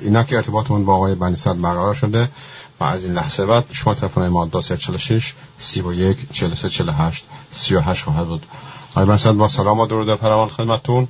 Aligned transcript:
اینا 0.00 0.24
که 0.24 0.36
ارتباطمون 0.36 0.84
با 0.84 0.94
آقای 0.94 1.14
بنی 1.14 1.36
صدر 1.36 1.60
برقرار 1.60 1.94
شده 1.94 2.28
و 2.80 2.84
از 2.84 3.04
این 3.04 3.12
لحظه 3.12 3.46
بعد 3.46 3.64
شماره 3.72 3.94
تلفن 3.94 4.28
ما 4.28 4.44
2346 4.44 5.34
31 5.58 6.18
43 6.32 6.68
48 6.68 7.24
38 7.50 8.04
خواهد 8.04 8.26
بود. 8.26 8.46
آقای 8.90 9.06
بنی 9.06 9.18
صدر 9.18 9.32
با 9.32 9.48
سلام 9.48 9.80
و 9.80 9.86
درود 9.86 10.14
فراوان 10.14 10.48
خدمتتون. 10.48 11.08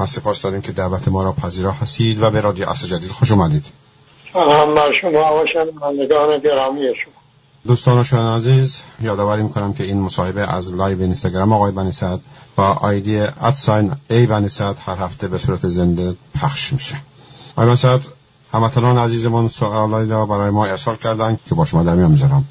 ما 0.00 0.06
سپاس 0.06 0.42
داریم 0.42 0.60
که 0.60 0.72
دعوت 0.72 1.08
ما 1.08 1.22
را 1.22 1.32
پذیرا 1.32 1.72
هستید 1.72 2.22
و 2.22 2.30
به 2.30 2.40
رادیو 2.40 2.68
عصر 2.68 2.86
جدید 2.86 3.10
خوش 3.10 3.32
اومدید. 3.32 3.66
سلام 4.32 4.74
بر 4.74 4.92
شما 5.00 5.42
و 5.42 5.46
شنوندگان 5.52 6.38
گرامی 6.38 6.80
شما. 7.04 7.14
دوستان 7.66 7.98
و 7.98 8.04
شما 8.04 8.36
عزیز 8.36 8.80
یادآوری 9.00 9.42
می‌کنم 9.42 9.72
که 9.72 9.84
این 9.84 10.00
مصاحبه 10.00 10.54
از 10.54 10.72
live 10.72 11.00
اینستاگرام 11.00 11.52
آقای 11.52 11.72
بنی 11.72 11.92
صدر 11.92 12.20
با 12.56 12.66
ID 12.66 13.20
at 13.20 13.44
sign 13.44 13.92
a 14.10 14.26
بنی 14.26 14.48
صدر 14.48 14.76
هر 14.86 14.96
هفته 14.96 15.28
به 15.28 15.38
صورت 15.38 15.68
زنده 15.68 16.16
پخش 16.40 16.72
میشه. 16.72 16.96
آقای 17.56 17.66
بنی 17.66 17.76
هموطنان 18.52 18.98
عزیزمون 18.98 19.48
سوالایی 19.48 20.10
را 20.10 20.26
برای 20.26 20.50
ما 20.50 20.66
ارسال 20.66 20.96
کردن 20.96 21.38
که 21.46 21.54
با 21.54 21.64
شما 21.64 21.82
در 21.82 21.94
میان 21.94 22.10
می‌ذارم 22.10 22.44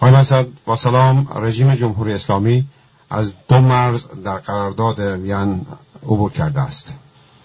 آقای 0.00 0.24
صد 0.24 0.46
با 0.64 0.76
سلام 0.76 1.28
رژیم 1.36 1.74
جمهوری 1.74 2.12
اسلامی 2.12 2.66
از 3.10 3.32
دو 3.48 3.60
مرز 3.60 4.06
در 4.24 4.38
قرارداد 4.38 4.98
وین 4.98 5.66
عبور 6.02 6.30
کرده 6.30 6.60
است 6.60 6.96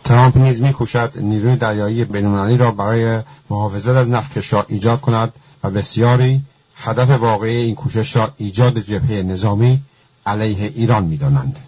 ترامپ 0.04 0.38
نیز 0.38 0.62
میکوشد 0.62 1.14
نیروی 1.22 1.56
دریایی 1.56 2.06
بینالمللی 2.06 2.58
را 2.58 2.72
برای 2.72 3.24
محافظت 3.50 3.88
از 3.88 4.10
نفت 4.10 4.54
را 4.54 4.66
ایجاد 4.68 5.02
کند 5.02 5.34
و 5.64 5.70
بسیاری 5.70 6.42
هدف 6.76 7.10
واقعی 7.10 7.56
این 7.56 7.76
کوشش 7.76 8.16
را 8.16 8.34
ایجاد 8.38 8.80
جبهه 8.80 9.22
نظامی 9.22 9.82
علیه 10.26 10.72
ایران 10.76 11.04
می‌دانند 11.04 11.60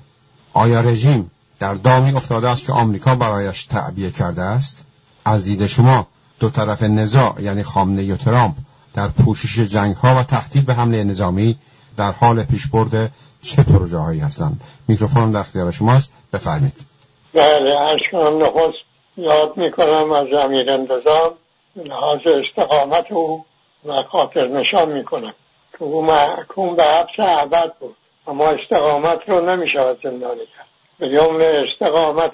آیا 0.53 0.81
رژیم 0.81 1.31
در 1.59 1.73
دامی 1.73 2.11
افتاده 2.11 2.49
است 2.49 2.63
که 2.63 2.73
آمریکا 2.73 3.15
برایش 3.15 3.63
تعبیه 3.63 4.11
کرده 4.11 4.41
است 4.41 4.83
از 5.25 5.43
دید 5.43 5.65
شما 5.65 6.07
دو 6.39 6.49
طرف 6.49 6.83
نزاع 6.83 7.35
یعنی 7.39 7.63
خامنه 7.63 8.13
و 8.13 8.17
ترامپ 8.17 8.55
در 8.93 9.07
پوشش 9.07 9.59
جنگ 9.59 9.95
ها 9.95 10.15
و 10.15 10.23
تهدید 10.23 10.65
به 10.65 10.73
حمله 10.73 11.03
نظامی 11.03 11.57
در 11.97 12.11
حال 12.11 12.43
پیشبرد 12.43 13.11
چه 13.41 13.63
پروژه 13.63 13.97
هایی 13.97 14.19
هستند؟ 14.19 14.61
میکروفون 14.87 15.31
در 15.31 15.39
اختیار 15.39 15.71
شماست. 15.71 16.13
بفرمایید. 16.33 16.85
بله 17.33 17.79
اشکان 17.79 18.37
نخست 18.37 18.77
یاد 19.17 19.57
می‌کنم 19.57 20.11
از 20.11 20.33
امیر 20.33 20.71
انتظام 20.71 21.31
لحاظ 21.75 22.19
استقامت 22.25 23.11
او 23.11 23.45
و 23.85 24.03
خاطر 24.03 24.47
نشان 24.47 24.91
می‌کنم. 24.91 25.33
که 25.71 25.83
او 25.83 26.05
محکوم 26.05 26.75
به 26.75 26.83
حبس 26.83 27.19
عبد 27.19 27.73
بود 27.79 27.95
اما 28.27 28.47
استقامت 28.47 29.19
رو 29.27 29.49
نمی‌شود 29.49 29.99
زندانی 30.03 30.45
کرد. 30.57 30.67
به 30.99 31.07
یوم 31.07 31.37
استقامت 31.41 32.33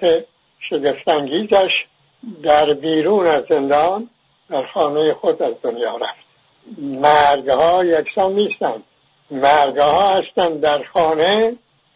شگفتانگیزش 0.60 1.86
در 2.44 2.74
بیرون 2.74 3.28
از 3.28 3.44
زندان 3.50 4.10
در 4.50 4.66
خانه 4.74 5.14
خود 5.14 5.42
از 5.42 5.54
دنیا 5.64 5.98
رفت. 5.98 6.24
مرگها 6.78 7.86
یکسان 7.86 8.34
نیستند. 8.34 8.84
مرگها 9.32 10.10
هستند 10.10 10.62
در 10.62 10.84
خانه 10.84 11.56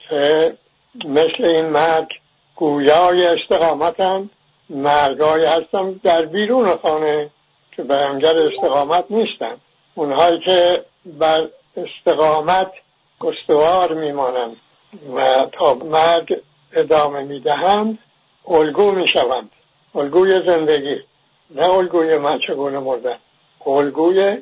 که 0.10 0.58
مثل 1.06 1.46
این 1.46 1.66
مرگ 1.66 2.08
گویای 2.56 3.28
استقامتند. 3.28 4.30
مرگای 4.70 5.46
هستند 5.46 6.02
در 6.02 6.26
بیرون 6.26 6.78
خانه 6.78 7.30
که 7.72 7.84
بیانگر 7.84 8.38
استقامت 8.40 9.06
نیستند. 9.10 9.62
اونهایی 9.96 10.40
که 10.40 10.86
بر 11.06 11.48
استقامت 11.78 12.72
گستوار 13.20 13.94
میمانند 13.94 14.58
و 15.16 15.48
تا 15.52 15.74
مرگ 15.74 16.42
ادامه 16.74 17.24
می‌دهند 17.24 17.98
الگو 18.48 18.92
می‌شوند. 18.92 19.52
الگوی 19.98 20.46
زندگی 20.46 21.04
نه 21.50 21.70
الگوی 21.70 22.18
من 22.18 22.40
چگونه 22.40 22.80
مردن 22.80 23.18
الگوی 23.66 24.38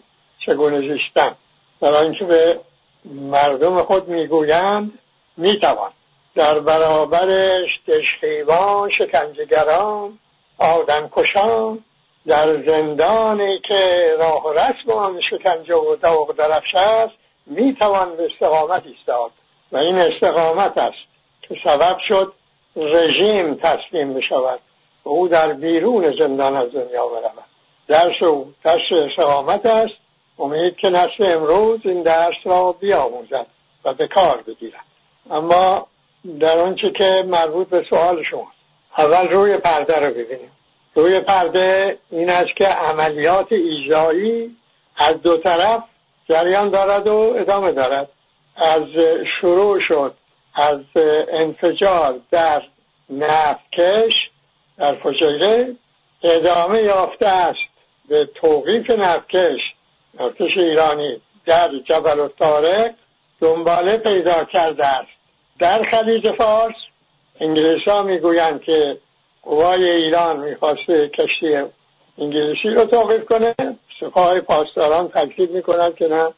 چگونه 0.45 0.79
زیستن 0.79 1.35
در 1.81 1.93
اینکه 1.93 2.25
به 2.25 2.59
مردم 3.05 3.81
خود 3.81 4.07
می‌گویند 4.07 4.99
می‌توان. 5.37 5.91
در 6.35 6.59
برابرش 6.59 7.69
دشخیبان 7.87 8.89
شکنجگران 8.89 10.19
آدم 10.57 11.09
کشان 11.15 11.83
در 12.27 12.65
زندانی 12.65 13.61
که 13.67 14.15
راه 14.19 14.45
و 14.45 14.53
رسم 14.53 14.91
آن 14.91 15.21
شکنجه 15.21 15.75
و 15.75 15.95
دوق 15.95 16.35
درفش 16.35 16.75
است 16.75 17.13
می‌توان 17.45 18.15
به 18.15 18.25
استقامت 18.25 18.83
ایستاد. 18.85 19.31
و 19.71 19.77
این 19.77 19.95
استقامت 19.95 20.77
است 20.77 21.03
که 21.41 21.55
سبب 21.63 21.97
شد 22.07 22.33
رژیم 22.75 23.55
تسلیم 23.55 24.13
بشود. 24.13 24.59
و 25.05 25.09
او 25.09 25.27
در 25.27 25.53
بیرون 25.53 26.15
زندان 26.17 26.55
از 26.55 26.71
دنیا 26.71 27.07
برود. 27.07 27.43
درس 27.87 28.23
او 28.23 28.53
درس 28.63 28.91
استقامت 28.91 29.65
است. 29.65 29.93
امید 30.39 30.75
که 30.75 30.89
نسل 30.89 31.25
امروز 31.25 31.79
این 31.83 32.03
درس 32.03 32.35
را 32.45 32.71
بیاموزد 32.71 33.45
و 33.85 33.93
به 33.93 34.07
کار 34.07 34.41
بگیرد. 34.47 34.85
اما 35.31 35.87
در 36.39 36.59
آنچه 36.59 36.91
که 36.91 37.25
مربوط 37.27 37.67
به 37.67 37.85
سوال 37.89 38.23
شما 38.23 38.47
اول 38.97 39.27
روی 39.27 39.57
پرده 39.57 39.99
رو 39.99 40.13
ببینیم. 40.13 40.51
روی 40.95 41.19
پرده 41.19 41.97
این 42.11 42.29
است 42.29 42.55
که 42.55 42.67
عملیات 42.67 43.51
ایجایی 43.51 44.57
از 44.97 45.21
دو 45.21 45.37
طرف 45.37 45.83
جریان 46.29 46.69
دارد 46.69 47.07
و 47.07 47.33
ادامه 47.37 47.71
دارد. 47.71 48.09
از 48.55 48.83
شروع 49.41 49.79
شد 49.79 50.13
از 50.53 50.79
انفجار 51.31 52.19
در 52.31 52.61
نفتکش 53.09 54.29
در 54.77 54.95
فجیره 54.95 55.75
ادامه 56.23 56.81
یافته 56.81 57.27
است 57.27 57.67
به 58.09 58.29
توقیف 58.35 58.89
نفتکش 58.89 59.59
نفتکش 60.19 60.57
ایرانی 60.57 61.21
در 61.45 61.69
جبل 61.85 62.19
و 62.19 62.27
تارق 62.27 62.93
دنباله 63.41 63.97
پیدا 63.97 64.43
کرده 64.43 64.85
است. 64.85 65.11
در 65.59 65.83
خلیج 65.83 66.31
فارس 66.31 66.75
انگلیس 67.39 67.87
ها 67.87 68.03
می‌گویند 68.03 68.61
که 68.61 68.97
قوای 69.43 69.89
ایران 69.89 70.39
می‌خواسته 70.39 71.09
کشتی 71.09 71.57
انگلیسی 72.17 72.69
رو 72.69 72.85
توقیف 72.85 73.25
کنه. 73.25 73.55
سپاه 73.99 74.39
پاسداران 74.39 75.07
تکلیف 75.07 75.49
می‌کنند 75.49 75.95
که 75.95 76.07
نه 76.07 76.33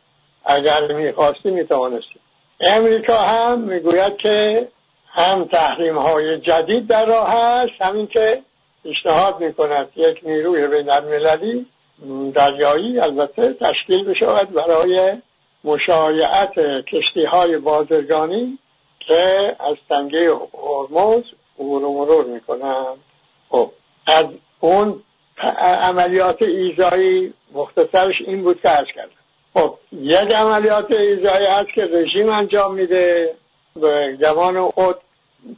اگر 0.46 0.92
می‌خواستی 0.92 1.52
می‌توانستی. 1.52 2.20
امریکا 2.62 3.18
هم 3.18 3.60
می‌گوید 3.60 4.18
که 4.18 4.68
هم 5.10 5.46
تحریم 5.46 5.98
های 5.98 6.38
جدید 6.38 6.88
در 6.88 7.06
راه 7.06 7.30
هست 7.30 7.82
همین 7.82 8.08
که 8.08 8.42
پیشنهاد 8.84 9.40
می‌کند 9.44 9.90
یک 9.96 10.20
نیروی 10.24 10.68
بین 10.68 10.90
المللی 10.90 11.66
دریایی 12.34 13.00
البته 13.00 13.54
تشکیل 13.54 14.06
بشود 14.06 14.54
برای 14.54 15.14
مشایعت 15.64 16.54
کشتی 16.86 17.26
های 17.26 17.58
بازرگانی 17.58 18.60
که 19.00 19.56
از 19.60 19.76
تنگه 19.90 20.32
هرمز 20.54 21.24
عبور 21.60 21.84
و 21.84 21.94
مرور 21.94 22.26
می‌کنن 22.26 22.86
خب 23.50 23.72
از 24.08 24.26
اون 24.60 25.04
عملیات 25.82 26.42
ایزایی 26.42 27.34
مختصرش 27.54 28.22
این 28.22 28.44
بود 28.44 28.62
که 28.62 28.70
ارز 28.70 28.88
کردم. 28.96 29.12
خب 29.54 29.78
یک 29.92 30.32
عملیات 30.32 30.92
ایزایی 30.92 31.46
هست 31.46 31.68
که 31.76 31.86
رژیم 31.86 32.30
انجام 32.30 32.74
میده. 32.74 33.36
به 33.80 34.18
جوان 34.22 34.72
خود 34.72 34.98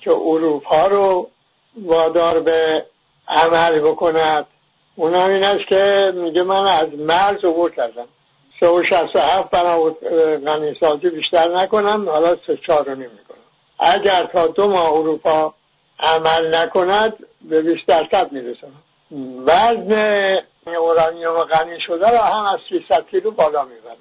که 0.02 0.12
اروپا 0.12 0.88
رو 0.88 1.30
وادار 1.76 2.40
به 2.40 2.86
عمل 3.28 3.80
بکند. 3.80 4.48
اون 4.96 5.16
این 5.16 5.44
است 5.44 5.68
که 5.68 6.14
میگه 6.16 6.44
من 6.44 6.66
از 6.66 6.88
مرز 6.94 7.46
عبور 7.46 7.72
کردم. 7.72 8.08
سه 8.60 8.68
و 8.68 8.84
شست 8.84 9.16
و 9.16 9.20
هفت 9.20 9.56
بیشتر 11.06 11.56
نکنم 11.56 12.10
حالا 12.10 12.36
سه 12.48 12.58
چهار 12.58 12.86
رو 12.86 12.96
نمی 12.96 13.24
کنم 13.30 13.38
اگر 13.80 14.24
تا 14.24 14.48
دو 14.48 14.68
ماه 14.68 14.92
اروپا 14.94 15.54
عمل 16.00 16.56
نکند 16.56 17.14
به 17.42 17.62
20 17.62 17.86
درصد 17.86 18.32
می‌رسن 18.32 18.72
وزن 19.46 20.38
اورانیوم 20.66 21.44
غنی 21.44 21.80
شده 21.82 22.12
را 22.12 22.18
هم 22.18 22.44
از 22.46 22.60
300 22.70 23.06
کیلو 23.12 23.32
بالا 23.32 23.66
می‌برد 23.66 23.98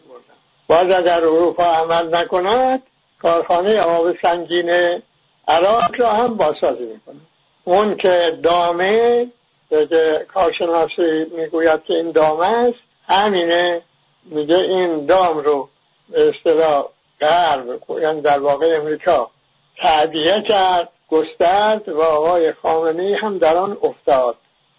باز 0.69 0.91
اگر 0.91 1.25
اروپا 1.25 1.65
عمل 1.65 2.15
نکند 2.15 2.83
کارخانه 3.23 3.81
آب 3.81 4.17
سنگین 4.23 5.01
عراق 5.49 6.01
را 6.01 6.09
هم 6.09 6.37
بازسازی 6.37 6.85
می‌کنه. 6.85 7.21
اون 7.65 7.97
که 7.97 8.39
دامه 8.43 9.27
که 9.71 10.27
کارشناسی 10.35 11.25
می‌گوید 11.37 11.83
که 11.83 11.95
این 11.95 12.11
دامه 12.11 12.47
است 12.47 12.79
همینه. 13.09 13.83
میگه 14.25 14.57
این 14.57 15.07
دام 15.07 15.39
رو 15.39 15.69
به 16.09 16.29
اصطلاح 16.29 16.85
غرب 17.21 17.81
یعنی 18.03 18.21
در 18.21 18.39
واقع 18.39 18.77
امریکا 18.81 19.31
تعبیه 19.77 20.43
کرد 20.43 20.89
گسترد 21.09 21.89
و 21.89 22.03
آقای 22.03 22.53
خامنه 22.53 23.17
هم 23.21 23.39
در 23.39 23.57
آن 23.57 23.79
افتاد. 23.83 24.37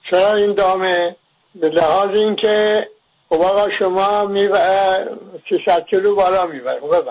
چرا 0.10 0.34
این 0.34 0.54
دامه؟ 0.54 1.16
به 1.56 1.70
لحاظ 1.70 2.10
اینکه 2.10 2.88
خب 3.30 3.42
آقا 3.42 3.70
شما 3.70 4.26
می 4.26 4.50
300 5.50 5.86
کیلو 5.86 6.16
بالا 6.16 6.46
می‌بره 6.46 6.80
خب 6.80 7.08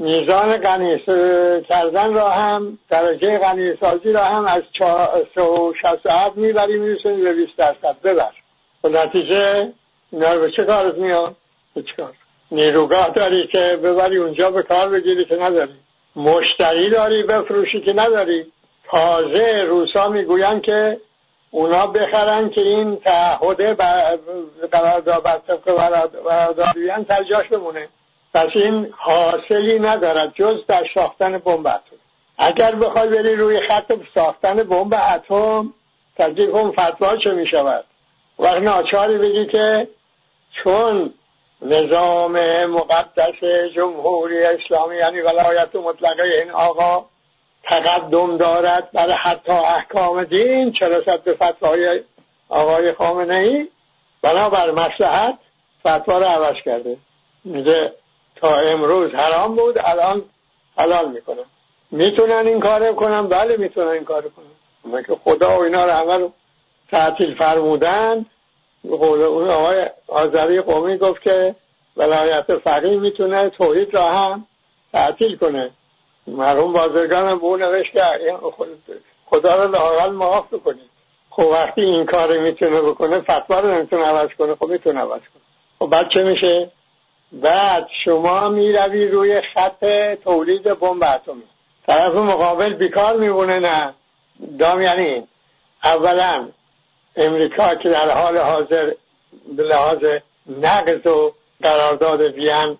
میزان 0.00 0.56
غنی 0.56 0.98
کردن 1.68 2.14
را 2.14 2.28
هم 2.28 2.78
درجه 2.90 3.38
غنی 3.38 3.76
سازی 3.80 4.12
را 4.12 4.24
هم 4.24 4.44
از 4.44 4.62
67 5.82 6.36
می‌بری 6.36 6.78
میرسونی 6.78 7.22
به 7.22 7.34
20 7.34 7.56
درصد. 7.56 7.96
ببر. 8.04 8.32
و 8.84 8.88
نتیجه 8.88 9.72
اینا 10.12 10.36
به 10.36 10.50
چه 10.50 10.64
کارت 10.64 10.94
میاد؟ 10.94 11.36
به 11.74 11.84
کار. 11.96 12.12
نیروگاه 12.50 13.08
داری 13.08 13.46
که 13.46 13.78
ببری 13.82 14.16
اونجا 14.16 14.50
به 14.50 14.62
کار 14.62 14.88
بگیری 14.88 15.24
که 15.24 15.36
نداری. 15.36 15.74
مشتری 16.16 16.90
داری 16.90 17.22
بفروشی 17.22 17.80
که 17.80 17.92
نداری. 17.92 18.52
تازه 18.90 19.64
روسا 19.68 20.08
می‌گوین 20.08 20.60
که 20.60 21.00
اونا 21.50 21.86
بخرن 21.86 22.50
که 22.50 22.60
این 22.60 22.96
تعهده 22.96 23.74
قرارداد 24.72 25.22
بر 25.22 25.40
طبق 25.48 27.04
ترجاش 27.08 27.48
بمونه. 27.48 27.88
پس 28.34 28.48
این 28.54 28.94
حاصلی 28.96 29.78
ندارد 29.78 30.32
جز 30.34 30.56
در 30.68 30.86
ساختن 30.94 31.38
بمب 31.38 31.66
اتم. 31.66 31.96
اگر 32.38 32.74
بخوای 32.74 33.08
بری 33.08 33.36
روی 33.36 33.60
خط 33.60 33.92
ساختن 34.14 34.62
بمب 34.62 34.94
اتم 35.14 35.74
تجدید 36.18 36.50
کن 36.50 36.72
فتوا 36.72 37.16
چه 37.16 37.32
می 37.32 37.46
شود 37.46 37.84
وقت 38.38 38.62
ناچاری 38.62 39.18
بگی 39.18 39.46
که 39.46 39.88
چون 40.52 41.14
نظام 41.62 42.66
مقدس 42.66 43.44
جمهوری 43.74 44.42
اسلامی 44.42 44.96
یعنی 44.96 45.20
ولایت 45.20 45.76
مطلقه 45.76 46.22
این 46.22 46.50
آقا 46.50 47.06
تقدم 47.62 48.36
دارد 48.36 48.90
برای 48.92 49.12
حتی 49.12 49.52
احکام 49.52 50.24
دین 50.24 50.72
چرا 50.72 51.00
به 51.24 51.34
فتوای 51.34 52.02
آقای 52.48 52.92
خامنه 52.92 53.34
ای 53.34 53.68
بنابر 54.22 54.70
مسلحت 54.70 55.38
فتوا 55.80 56.18
رو 56.18 56.24
عوض 56.24 56.54
کرده. 56.64 56.96
تا 58.42 58.56
امروز. 58.56 59.10
حرام 59.10 59.56
بود 59.56 59.78
الان 59.84 60.22
حلال 60.78 61.10
می‌کنم. 61.10 61.44
می‌تونن 61.90 62.46
این 62.46 62.60
کار 62.60 62.92
کنم 62.92 63.26
بله 63.28 63.56
می‌تونن 63.56 63.88
این 63.88 64.04
کار 64.04 64.22
کنم 64.22 65.02
که 65.02 65.16
خدا 65.24 65.58
و 65.58 65.62
اینا 65.62 65.84
رو 65.84 65.90
همه 65.90 66.16
رو 66.16 66.32
تعطیل 66.92 67.34
فرمودن 67.38 68.26
اون 68.82 69.48
آقای 69.48 69.86
آذری 70.08 70.60
قومی 70.60 70.98
گفت 70.98 71.22
که 71.22 71.54
ولایت 71.96 72.58
فقیه 72.58 72.98
می‌تونه 72.98 73.48
توحید 73.48 73.94
را 73.94 74.08
هم 74.08 74.46
تعطیل 74.92 75.36
کنه. 75.36 75.70
مرحوم 76.26 76.72
بازرگان 76.72 77.28
هم 77.28 77.38
اون 77.38 77.62
نوشت 77.62 77.92
که 77.92 78.02
خدا 79.26 79.64
رو 79.64 79.70
لاقل 79.70 80.12
معاف 80.12 80.46
بکنید. 80.54 80.90
خب 81.30 81.46
وقتی 81.46 81.80
این 81.80 82.06
کار 82.06 82.38
می‌تونه 82.38 82.80
بکنه 82.80 83.20
فتوا 83.20 83.60
رو 83.60 83.68
نمی‌تونه 83.68 84.04
عوض 84.04 84.28
کنه 84.38 84.54
خب 84.54 84.66
می‌تونه 84.66 85.00
عوض 85.00 85.20
کنه. 85.20 85.42
خب 85.78 85.86
بعد 85.86 86.08
چه 86.08 86.22
میشه؟ 86.22 86.70
بعد 87.32 87.88
شما 88.04 88.48
می‌روی 88.48 89.08
روی 89.08 89.40
خط 89.40 89.84
تولید 90.24 90.62
بمب 90.62 91.04
اتمی. 91.04 91.42
طرف 91.86 92.14
مقابل 92.14 92.72
بیکار 92.72 93.16
میمونه 93.16 93.58
نه؟ 93.58 93.94
دام 94.58 94.82
یعنی 94.82 95.28
اولا 95.84 96.48
امریکا 97.16 97.74
که 97.74 97.88
در 97.88 98.10
حال 98.10 98.38
حاضر 98.38 98.92
به 99.56 99.62
لحاظ 99.62 100.04
نقض 100.62 101.06
و 101.06 101.32
قرارداد 101.62 102.20
وین 102.20 102.78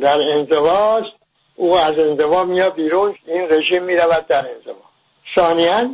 در 0.00 0.20
انزواست 0.20 1.12
او 1.56 1.76
از 1.76 1.98
انزوا 1.98 2.44
میاد 2.44 2.74
بیرون 2.74 3.14
این 3.26 3.48
رژیم 3.50 3.82
می‌رود 3.82 4.26
در 4.26 4.48
انزوا. 4.48 4.82
ثانیا 5.34 5.90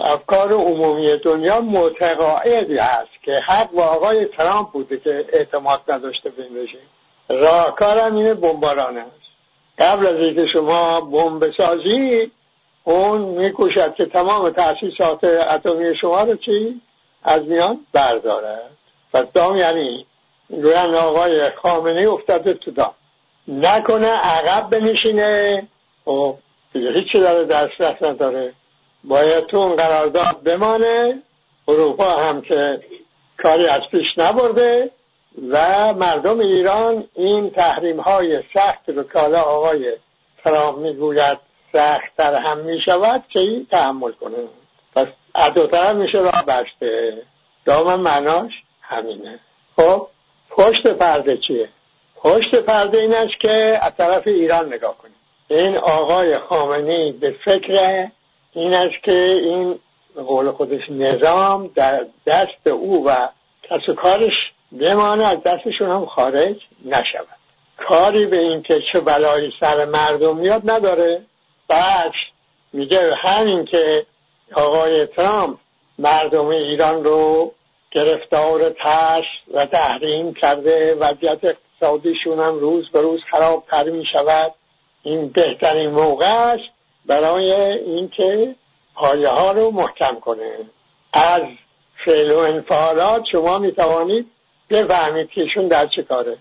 افکار 0.00 0.52
عمومی 0.52 1.16
دنیا 1.16 1.60
متقاعدی 1.60 2.78
است 2.78 3.22
که 3.22 3.32
حق 3.32 3.70
با 3.70 3.84
آقای 3.84 4.24
ترامپ 4.24 4.70
بوده 4.70 4.96
که 4.96 5.24
اعتماد 5.32 5.80
نداشته 5.88 6.30
به 6.30 6.42
این 6.42 6.56
رژیم. 6.56 6.80
راهکارم 7.28 8.16
اینه 8.16 8.34
بمباران 8.34 8.98
است 8.98 9.10
قبل 9.78 10.06
از 10.06 10.16
اینکه 10.16 10.46
شما 10.46 11.00
بمب 11.00 11.52
سازی 11.56 12.30
اون 12.84 13.20
میکوشد 13.20 13.94
که 13.94 14.06
تمام 14.06 14.50
تأسیسات 14.50 15.24
اتمی 15.24 15.96
شما 15.96 16.22
رو 16.22 16.36
چی؟ 16.36 16.80
از 17.24 17.42
میان 17.42 17.86
بردارد. 17.92 18.70
پس 19.12 19.24
دام 19.34 19.56
یعنی 19.56 20.06
گویند 20.48 20.94
آقای 20.94 21.50
خامنه 21.62 22.08
افتاده 22.08 22.54
تو 22.54 22.70
دام. 22.70 22.94
نکنه 23.48 24.06
عقب 24.06 24.70
بنشینه. 24.70 25.68
و 26.06 26.10
خب، 26.10 26.36
هیچی 26.72 27.20
داره 27.20 27.44
دسترس 27.44 28.02
نداره 28.02 28.52
باید 29.04 29.46
تو 29.46 29.56
اون 29.56 29.76
قرارداد 29.76 30.42
بمانه. 30.42 31.22
اروپا 31.68 32.10
هم 32.10 32.40
که 32.40 32.82
کاری 33.38 33.66
از 33.66 33.80
پیش 33.90 34.06
نبرده. 34.16 34.90
و 35.50 35.94
مردم 35.94 36.40
ایران 36.40 37.04
این 37.14 37.50
تحریم 37.50 38.00
های 38.00 38.42
سخت 38.54 38.88
رو 38.88 39.02
کالا 39.02 39.40
آقای 39.40 39.92
ترامپ 40.44 40.78
می‌گوید 40.78 41.38
سختتر 41.72 42.34
هم 42.34 42.58
می‌شود 42.58 43.24
که 43.28 43.40
این 43.40 43.66
تحمل 43.70 44.12
کنه. 44.12 44.36
پس 44.96 45.06
عدوتر 45.34 45.92
میشه 45.92 46.18
راه 46.18 46.44
بسته. 46.46 47.22
دامن 47.64 48.00
معناش 48.00 48.52
همینه. 48.80 49.40
خب 49.76 50.06
پشت 50.50 50.86
پرده 50.86 51.36
چیه؟ 51.36 51.68
پشت 52.16 52.54
پرده 52.54 52.98
این 52.98 53.14
است 53.14 53.40
که 53.40 53.78
از 53.82 53.92
طرف 53.98 54.26
ایران 54.26 54.74
نگاه 54.74 54.98
کنیم. 54.98 55.14
این 55.48 55.76
آقای 55.76 56.38
خامنی 56.38 57.12
به 57.12 57.36
فکر 57.44 58.08
این 58.52 58.74
است 58.74 59.02
که 59.02 59.12
این 59.12 59.78
قول 60.16 60.50
خودش 60.50 60.90
نظام 60.90 61.70
در 61.74 62.06
دست 62.26 62.66
او 62.66 63.06
و 63.06 63.28
کس 63.62 63.90
کارش 63.96 64.52
بمانه 64.80 65.24
از 65.24 65.42
دستشون 65.42 65.90
هم 65.90 66.06
خارج 66.06 66.56
نشود. 66.84 67.38
کاری 67.76 68.26
به 68.26 68.38
این 68.38 68.62
که 68.62 68.80
چه 68.92 69.00
بلایی 69.00 69.52
سر 69.60 69.84
مردم 69.84 70.36
میاد 70.36 70.70
نداره. 70.70 71.22
بعد 71.68 72.12
میگه 72.72 73.14
همین 73.14 73.64
که 73.64 74.06
آقای 74.54 75.06
ترامپ 75.06 75.58
مردم 75.98 76.46
ایران 76.46 77.04
رو 77.04 77.52
گرفتار 77.90 78.70
تش 78.70 79.24
و 79.54 79.66
تحریم 79.66 80.34
کرده 80.34 80.94
وضعیت 80.94 81.38
اقتصادیشون 81.44 82.38
هم 82.38 82.58
روز 82.58 82.90
به 82.92 83.00
روز 83.00 83.20
خرابتر 83.30 83.84
می 83.84 84.04
شود 84.12 84.54
این 85.02 85.28
بهترین 85.28 85.90
موقع 85.90 86.52
است 86.52 86.64
برای 87.06 87.52
اینکه 87.52 88.54
پایه 88.94 89.28
ها 89.28 89.52
رو 89.52 89.70
محکم 89.70 90.20
کنه. 90.20 90.58
از 91.12 91.42
فعل 92.04 92.30
و 92.30 92.38
انفعالات 92.38 93.24
شما 93.32 93.58
می 93.58 93.72
توانید 93.72 94.30
بفهمید 94.74 95.30
که 95.30 95.40
ایشون 95.40 95.68
در 95.68 95.86
چه 95.86 96.02
کاره؟ 96.02 96.36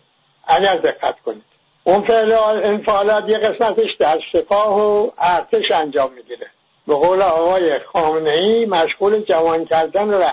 اگر 0.47 0.75
دقت 0.75 1.15
کنید. 1.25 1.43
اون 1.83 2.03
فعل 2.03 2.31
و 2.31 2.41
انفعالات 2.43 3.29
یه 3.29 3.37
قسمتش 3.37 3.89
در 3.99 4.19
سپاه 4.33 4.79
و 4.79 5.11
ارتش 5.17 5.71
انجام 5.71 6.13
می‌گیره. 6.13 6.47
به 6.87 6.95
قول 6.95 7.21
آقای 7.21 7.79
خامنه 7.93 8.31
ای 8.31 8.65
مشغول 8.65 9.19
جوان 9.19 9.65
کردن 9.65 10.23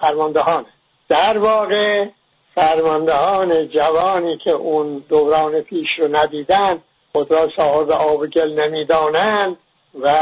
فرماندهانه. 0.00 0.66
در 1.08 1.38
واقع 1.38 2.06
فرماندهان 2.54 3.68
جوانی 3.68 4.38
که 4.38 4.50
اون 4.50 5.04
دوران 5.08 5.60
پیش 5.60 5.88
رو 5.98 6.16
ندیدن 6.16 6.82
خود 7.12 7.32
را 7.32 7.48
صاحب 7.56 7.90
آب 7.90 8.26
گل 8.26 8.60
نمی‌دانند 8.60 9.56
و 10.00 10.14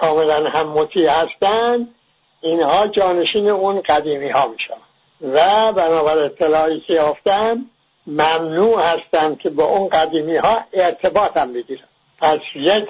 کاملا 0.00 0.50
هم 0.50 0.68
مطیع 0.68 1.10
هستند 1.10 1.94
اینها 2.40 2.86
جانشین 2.86 3.48
اون 3.48 3.80
قدیمی 3.80 4.28
ها 4.28 4.48
میشن 4.48 4.89
و 5.22 5.72
بنابر 5.72 6.18
اطلاعی 6.18 6.80
که 6.80 6.92
یافتم 6.92 7.66
ممنوع 8.06 8.82
هستند 8.82 9.38
که 9.38 9.50
با 9.50 9.64
اون 9.64 9.88
قدیمی 9.88 10.36
ها 10.36 10.64
ارتباط 10.72 11.36
هم 11.36 11.54
پس 12.20 12.38
یک 12.54 12.88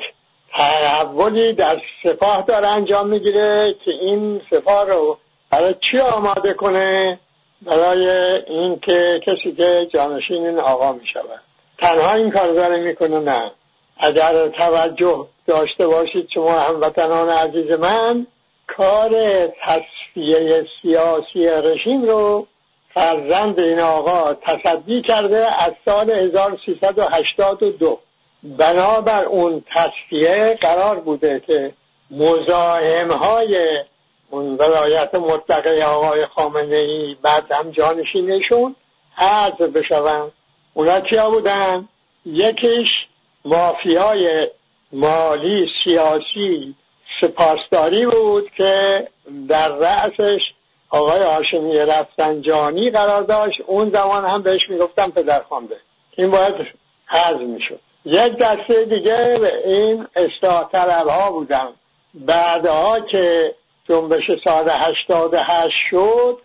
تحولی 0.53 1.53
در 1.53 1.83
سپاه 2.03 2.43
داره 2.43 2.69
انجام 2.69 3.09
می‌گیره 3.09 3.75
که 3.85 3.91
این 3.91 4.41
سپاه 4.51 4.87
رو 4.87 5.19
برای 5.51 5.75
چی 5.81 5.99
آماده 5.99 6.55
کنه؟ 6.55 7.19
برای 7.63 8.07
اینکه 8.47 9.21
کسی 9.27 9.53
که 9.53 9.89
جانشین 9.95 10.47
این 10.47 10.59
آقا 10.59 10.93
می 10.93 11.07
شود 11.07 11.41
تنها 11.79 12.15
این 12.15 12.31
کار 12.31 12.53
داره 12.53 12.77
می‌کنه 12.81 13.21
نه. 13.21 13.51
اگر 13.97 14.49
توجه 14.49 15.27
داشته 15.47 15.87
باشید 15.87 16.29
شما 16.35 16.53
هموطنان 16.53 17.29
عزیز 17.29 17.71
من 17.71 18.27
کار 18.67 19.11
تصفیه 19.63 20.00
سیاسی 20.83 21.47
رژیم 21.47 22.03
رو 22.03 22.47
فرزند 22.95 23.61
این 23.61 23.81
آقا 23.81 24.35
تصدی 24.35 25.03
کرده 25.03 25.63
از 25.65 25.73
سال 25.85 26.11
1382 26.11 28.01
بنابر 28.43 29.25
اون 29.25 29.65
تصفیه 29.75 30.59
قرار 30.61 31.01
بوده 31.01 31.43
که 31.47 31.73
مزاحم 32.11 33.13
های 33.13 33.85
اون 34.31 34.57
ولایت 34.57 35.15
مطلقه 35.15 35.85
آقای 35.85 36.27
خامنه 36.27 36.77
ای 36.77 37.17
بعد 37.23 37.53
هم 37.53 37.71
جانشینشون 37.71 38.77
حذف 39.17 39.61
بشون 39.61 40.33
اونا 40.75 41.01
کیا 41.01 41.31
بودن؟ 41.31 41.89
یکیش 42.27 42.89
مافیای 43.45 44.51
مالی 44.93 45.67
سیاسی 45.85 46.75
سپاسداری 47.21 48.07
بود 48.07 48.51
که 48.57 49.09
در 49.49 49.69
رأسش 49.69 50.41
آقای 50.91 51.23
هاشمی 51.23 51.79
رفسنجانی 51.79 52.91
قرار 52.91 53.23
داشت. 53.23 53.61
اون 53.67 53.91
زمان 53.91 54.25
هم 54.25 54.43
بهش 54.43 54.71
می‌گفتم 54.71 55.11
پدرخوانده 55.11 55.77
این 56.17 56.31
باید 56.31 56.55
حذف 57.07 57.41
می‌شد. 57.41 57.81
یک 58.05 58.37
دسته 58.37 58.85
دیگه 58.85 59.41
این 59.65 60.07
اصلاح 60.17 60.69
ها 61.11 61.33
بودن 61.33 61.69
بعدها 62.15 63.01
که 63.01 63.55
جنبش 63.89 64.31
سال 64.45 64.69
هشتاد 64.69 65.35
هشت 65.35 65.77
شد 65.91 66.39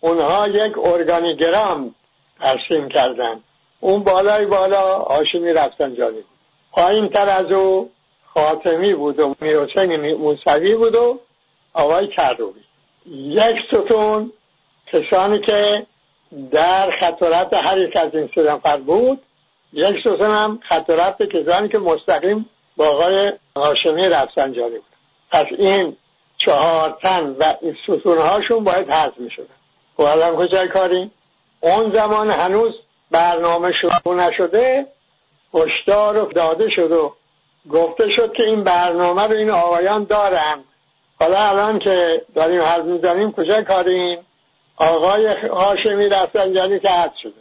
اونها 0.00 0.48
یک 0.48 0.78
ارگانیگرام 0.78 1.94
ترسیم 2.40 2.88
کردن. 2.88 3.40
اون 3.80 4.02
بالای 4.02 4.46
بالا 4.46 4.98
هاشمی 4.98 5.52
رفسنجانی 5.52 6.16
بود. 6.16 6.24
پایین 6.72 7.08
تر 7.08 7.28
از 7.28 7.52
او 7.52 7.90
خاتمی 8.34 8.94
بود 8.94 9.20
و 9.20 9.34
میرحسین 9.40 10.14
موسوی 10.14 10.74
بود 10.74 10.94
و 10.94 11.20
آقای 11.74 12.08
کروبی. 12.08 12.60
یک 13.10 13.56
ستون 13.68 14.32
کسانی 14.92 15.38
که 15.38 15.86
در 16.50 16.90
خطرت 16.90 17.54
هر 17.54 17.78
یک 17.78 17.96
از 17.96 18.14
این 18.14 18.30
سه 18.34 18.42
نفر 18.42 18.76
بود 18.76 19.22
یک 19.72 20.00
ستون 20.00 20.30
هم 20.30 20.60
خطرت 20.68 21.22
کسانی 21.22 21.68
که 21.68 21.78
مستقیم 21.78 22.48
با 22.76 22.88
آقای 22.88 23.32
هاشمی 23.56 24.08
رفسنجانی 24.08 24.74
بود. 24.74 24.84
پس 25.30 25.46
این 25.58 25.96
چهار 26.38 26.98
تن 27.02 27.36
و 27.38 27.54
این 27.60 27.76
ستون 27.84 28.18
هاشون 28.18 28.64
باید 28.64 28.92
حذف 28.92 29.18
می 29.18 29.30
شدن 29.30 29.54
خب 29.96 30.02
الان 30.02 30.36
کجای 30.36 30.68
کاری؟ 30.68 31.10
اون 31.60 31.92
زمان 31.92 32.30
هنوز 32.30 32.72
برنامه 33.10 33.72
شروع 33.72 34.14
نشده 34.14 34.86
هشدار 35.54 36.22
داده 36.24 36.70
شد 36.70 36.92
و 36.92 37.14
گفته 37.68 38.10
شد 38.10 38.32
که 38.32 38.44
این 38.44 38.64
برنامه 38.64 39.22
رو 39.22 39.32
این 39.32 39.50
آقایان 39.50 40.04
دارن. 40.04 40.64
حالا 41.20 41.48
الان 41.48 41.78
که 41.78 42.24
داریم 42.34 42.62
حرف 42.62 42.84
می‌زنیم 42.84 43.32
کجا 43.32 43.62
کاریم؟ 43.62 44.18
آقای 44.76 45.26
هاشمی 45.26 46.08
رفسنجانی 46.08 46.80
که 46.80 46.88
حد 46.88 47.14
شده. 47.22 47.40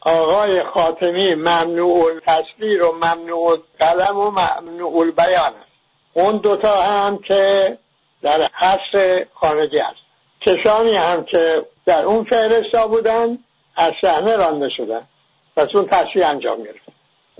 آقای 0.00 0.62
خاتمی 0.62 1.34
ممنوع 1.34 2.20
تصویر 2.26 2.82
و 2.82 2.92
ممنوع 2.92 3.58
قلم 3.78 4.18
و 4.18 4.30
ممنوع 4.30 5.10
بیان. 5.10 5.54
است 5.54 5.70
اون 6.12 6.36
دوتا 6.36 6.82
هم 6.82 7.18
که 7.18 7.78
در 8.22 8.48
حصر 8.54 9.26
خانگی 9.34 9.78
است 9.78 10.00
کسانی 10.40 10.96
هم 10.96 11.24
که 11.24 11.66
در 11.86 12.04
اون 12.04 12.24
فهرستا 12.24 12.86
بودن 12.86 13.38
از 13.76 13.92
صحنه 14.02 14.36
رانده 14.36 14.68
شدن. 14.68 15.08
پس 15.56 15.68
اون 15.74 15.86
تصویر 15.86 16.24
انجام 16.24 16.62
گرفت 16.62 16.89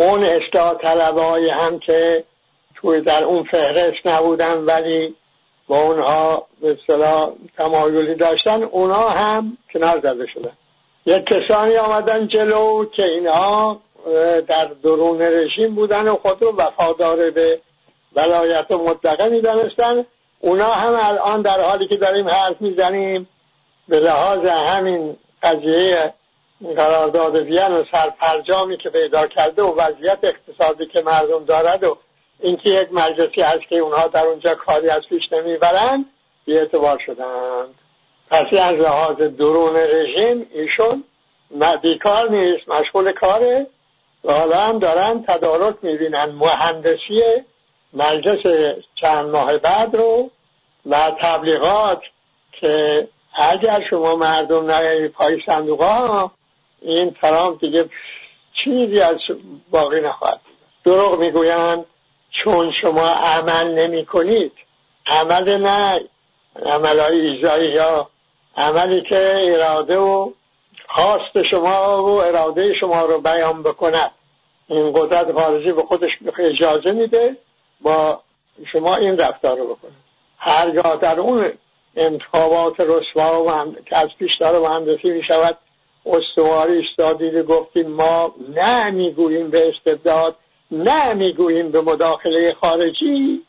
اون 0.00 0.24
اصلاح 0.24 0.74
طلبای 0.74 1.50
هم 1.50 1.78
که 1.78 2.24
توی 2.74 3.00
در 3.00 3.24
اون 3.24 3.42
فهرست 3.42 4.06
نبودن 4.06 4.58
ولی 4.58 5.14
با 5.68 5.82
اونها 5.82 6.46
به 6.60 6.76
اصطلاح 6.80 7.30
تمایلی 7.58 8.14
داشتن. 8.14 8.62
اونها 8.62 9.08
هم 9.08 9.58
کنار 9.72 10.00
زده 10.02 10.26
شدن. 10.26 10.52
یک 11.06 11.24
کسانی 11.24 11.76
آمدن 11.76 12.28
جلو 12.28 12.84
که 12.84 13.04
اینها 13.04 13.80
در 14.48 14.64
درون 14.82 15.22
رژیم 15.22 15.74
بودن 15.74 16.08
و 16.08 16.16
خود 16.16 16.42
رو 16.42 16.56
وفادار 16.56 17.30
به 17.30 17.60
ولایت 18.16 18.70
و 18.70 18.78
مطلقه 18.78 19.28
می‌دانستن. 19.28 20.04
اونا 20.40 20.70
هم 20.70 20.98
الان 21.02 21.42
در 21.42 21.60
حالی 21.60 21.86
که 21.86 21.96
داریم 21.96 22.28
حرف 22.28 22.56
می‌زنیم 22.60 23.28
به 23.88 24.00
لحاظ 24.00 24.46
همین 24.46 25.16
قضیه 25.42 26.14
قرارداد 26.76 27.36
وین 27.36 27.72
و 27.72 27.84
سرپرجامی 27.92 28.76
که 28.76 28.90
پیدا 28.90 29.26
کرده 29.26 29.62
و 29.62 29.74
وضعیت 29.76 30.18
اقتصادی 30.22 30.86
که 30.86 31.02
مردم 31.02 31.44
دارد 31.44 31.84
و 31.84 31.98
اینکه 32.40 32.70
یک 32.70 32.88
مجلسی 32.92 33.42
هست 33.42 33.62
که 33.68 33.76
اونها 33.76 34.06
در 34.06 34.24
اونجا 34.24 34.54
کاری 34.54 34.90
از 34.90 35.02
پیش 35.08 35.32
نمی‌برند 35.32 36.04
بی 36.44 36.58
اعتبار 36.58 36.98
شدند. 36.98 37.74
پس 38.30 38.46
از 38.52 38.74
لحاظ 38.74 39.16
درون 39.16 39.76
رژیم 39.76 40.46
ایشون 40.52 41.04
بیکار 41.82 42.30
نیست 42.30 42.68
مشغول 42.68 43.12
کاره 43.12 43.66
و 44.24 44.32
حالا 44.32 44.56
هم 44.56 44.78
دارن 44.78 45.24
تدارک 45.28 45.74
می‌بینن. 45.82 46.24
مهندسی 46.24 47.22
مجلس 47.92 48.72
چند 48.94 49.30
ماه 49.30 49.58
بعد 49.58 49.96
رو 49.96 50.30
و 50.86 51.12
تبلیغات 51.20 52.02
که 52.52 53.08
اگر 53.34 53.84
شما 53.90 54.16
مردم 54.16 54.70
نیایی 54.70 55.08
پای 55.08 55.42
صندوق 55.46 55.82
ها 55.82 56.32
این 56.82 57.10
ترامپ 57.10 57.60
دیگه 57.60 57.88
چیزی 58.54 59.00
از 59.00 59.16
باقی 59.70 60.00
نخواهد 60.00 60.40
دروغ 60.84 61.20
می‌گویند 61.20 61.84
چون 62.30 62.72
شما 62.82 63.08
عمل 63.08 63.66
نمی 63.66 64.06
کنید 64.06 64.52
عمل 65.06 65.56
نه 65.56 66.00
عمل 66.66 66.98
های 66.98 67.20
ایزایی 67.20 67.70
یا 67.70 68.10
عملی 68.56 69.02
که 69.02 69.34
اراده 69.42 69.98
و 69.98 70.30
خواست 70.88 71.42
شما 71.42 72.02
و 72.02 72.22
اراده 72.22 72.74
شما 72.74 73.04
رو 73.04 73.20
بیان 73.20 73.62
بکند. 73.62 74.10
این 74.68 74.92
قدرت 74.92 75.32
خارجی 75.32 75.72
به 75.72 75.82
خودش 75.82 76.10
اجازه 76.38 76.92
میده 76.92 77.36
با 77.80 78.20
شما 78.72 78.96
این 78.96 79.18
رفتار 79.18 79.58
رو 79.58 79.74
بکنید 79.74 79.94
هرگاه 80.38 80.96
در 80.96 81.20
اون 81.20 81.52
انتخابات 81.96 82.80
رسوا 82.80 83.42
و 83.44 83.74
که 83.86 83.96
از 83.96 84.08
پیش 84.18 84.30
داره 84.40 84.58
مهندسی 84.58 85.10
می 85.10 85.22
شود 85.22 85.58
استواری 86.06 86.80
استادید 86.80 87.46
گفتیم 87.46 87.90
ما 87.90 88.34
نه 88.48 88.90
می‌گوییم 88.90 89.50
به 89.50 89.68
استبداد 89.68 90.36
نه 90.70 91.14
می‌گوییم 91.14 91.70
به 91.70 91.80
مداخله 91.80 92.56
خارجی. 92.60 93.42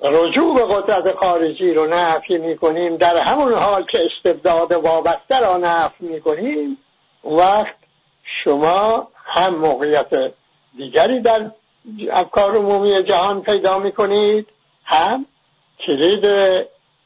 رجوع 0.00 0.54
به 0.54 0.74
قدرت 0.74 1.16
خارجی 1.16 1.74
رو 1.74 1.86
نفی 1.86 2.38
می‌کنیم 2.38 2.96
در 2.96 3.16
همون 3.16 3.52
حال 3.52 3.84
که 3.84 3.98
استبداد 4.04 4.72
وابسته 4.72 5.40
را 5.40 5.56
نفی 5.56 6.04
می‌کنیم. 6.04 6.78
وقت 7.24 7.74
شما 8.22 9.08
هم 9.14 9.54
موقعیت 9.54 10.32
دیگری 10.76 11.20
در 11.20 11.50
افکار 12.10 12.56
عمومی 12.56 13.02
جهان 13.02 13.42
پیدا 13.42 13.78
می‌کنید. 13.78 14.46
هم 14.84 15.26
کلید 15.86 16.22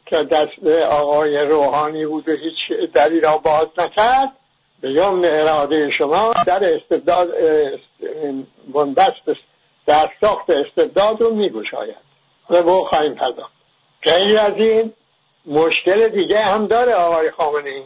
که 0.07 0.23
دست 0.31 0.67
آقای 0.91 1.39
روحانی 1.39 2.07
بود 2.07 2.29
و 2.29 2.33
هیچ 2.33 2.91
دری 2.95 3.21
را 3.21 3.39
باز 3.39 3.67
نکرد. 3.79 4.33
به 4.81 4.91
یمن 4.91 5.25
اراده 5.25 5.91
شما 5.91 6.33
در 6.47 6.75
استبداد 6.75 7.29
بنبست 8.75 9.39
در 9.87 10.11
ساخت 10.21 10.51
استبداد 10.51 11.21
رو 11.21 11.35
میگوشاید 11.35 11.97
و 12.51 12.63
به 12.63 12.73
خواهیم 12.73 13.15
پرداخت. 13.15 13.53
غیر 14.03 14.39
از 14.39 14.53
این 14.57 14.93
مشکل 15.47 16.09
دیگه 16.09 16.41
هم 16.41 16.67
داره 16.67 16.95
آقای 16.95 17.31
خامنه 17.31 17.71
ای 17.71 17.83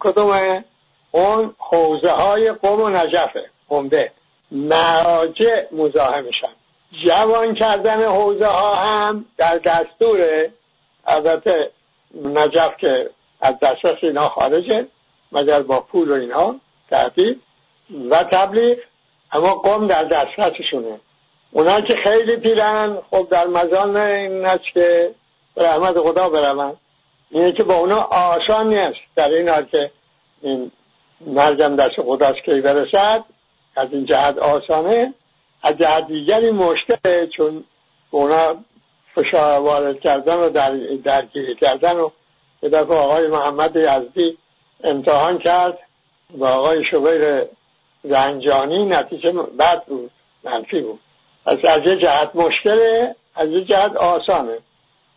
کدومه 0.00 0.64
اون 1.10 1.54
حوزه 1.58 2.10
های 2.10 2.52
قوم 2.52 2.80
و 2.80 2.88
نجفه 2.88 3.50
عمده. 3.70 4.12
مراجع 4.50 5.64
مزاحمشن. 5.72 6.52
جوان 7.04 7.54
کردن 7.54 8.02
حوزه 8.02 8.46
ها 8.46 8.74
هم 8.74 9.24
در 9.36 9.58
دستور 9.58 10.48
البته 11.06 11.70
نجف 12.24 12.76
که 12.76 13.10
از 13.40 13.54
دسترس 13.62 13.98
اینا 14.02 14.28
خارجه. 14.28 14.86
مگر 15.34 15.62
با 15.62 15.80
پول 15.80 16.10
و 16.10 16.14
اینا 16.14 16.56
تحبیب 16.90 17.40
و 18.10 18.24
تبلیغ 18.24 18.78
اما 19.32 19.54
قوم 19.54 19.86
در 19.86 20.04
دسترسشونه. 20.04 21.00
اونا 21.50 21.80
که 21.80 21.96
خیلی 21.96 22.36
پیرن 22.36 22.98
خب 23.10 23.28
در 23.30 23.46
مزان 23.46 23.96
این 23.96 24.44
است 24.44 24.64
که 24.74 25.14
رحمت 25.56 25.98
خدا 25.98 26.28
برون 26.28 26.76
اینه 27.30 27.52
که 27.52 27.62
با 27.62 27.74
اونا 27.74 28.00
آسان 28.02 28.74
نیست. 28.74 29.00
در 29.16 29.32
این 29.32 29.48
حال 29.48 29.64
که 29.64 29.90
این 30.42 30.70
مرگم 31.20 31.76
دست 31.76 32.00
خداست 32.00 32.44
که 32.44 32.60
برسد 32.60 33.24
از 33.76 33.88
این 33.92 34.06
جهت 34.06 34.38
آسانه. 34.38 35.14
از 35.62 35.78
جهت 35.78 36.06
دیگری 36.06 36.50
مشکله 36.50 37.26
چون 37.26 37.64
اونا 38.10 38.56
فشار 39.14 39.60
وارد 39.60 40.00
کردن 40.00 40.36
و 40.36 40.50
در 40.50 40.70
درگیری 41.04 41.54
کردن 41.54 41.96
و 41.96 42.10
به 42.60 42.78
آقای 42.78 43.26
محمد 43.26 43.76
یزدی 43.76 44.38
امتحان 44.84 45.38
کرد 45.38 45.78
و 46.38 46.44
آقای 46.44 46.84
شبیر 46.84 47.42
رنجانی 48.04 48.86
نتیجه 48.86 49.32
بد 49.32 49.84
بود 49.84 50.10
منفی 50.44 50.80
بود. 50.80 51.00
از 51.46 51.58
از 51.64 51.80
یه 51.86 51.96
جهت 51.96 52.30
مشکله 52.34 53.14
از 53.34 53.48
یه 53.48 53.64
جهت 53.64 53.96
آسانه. 53.96 54.58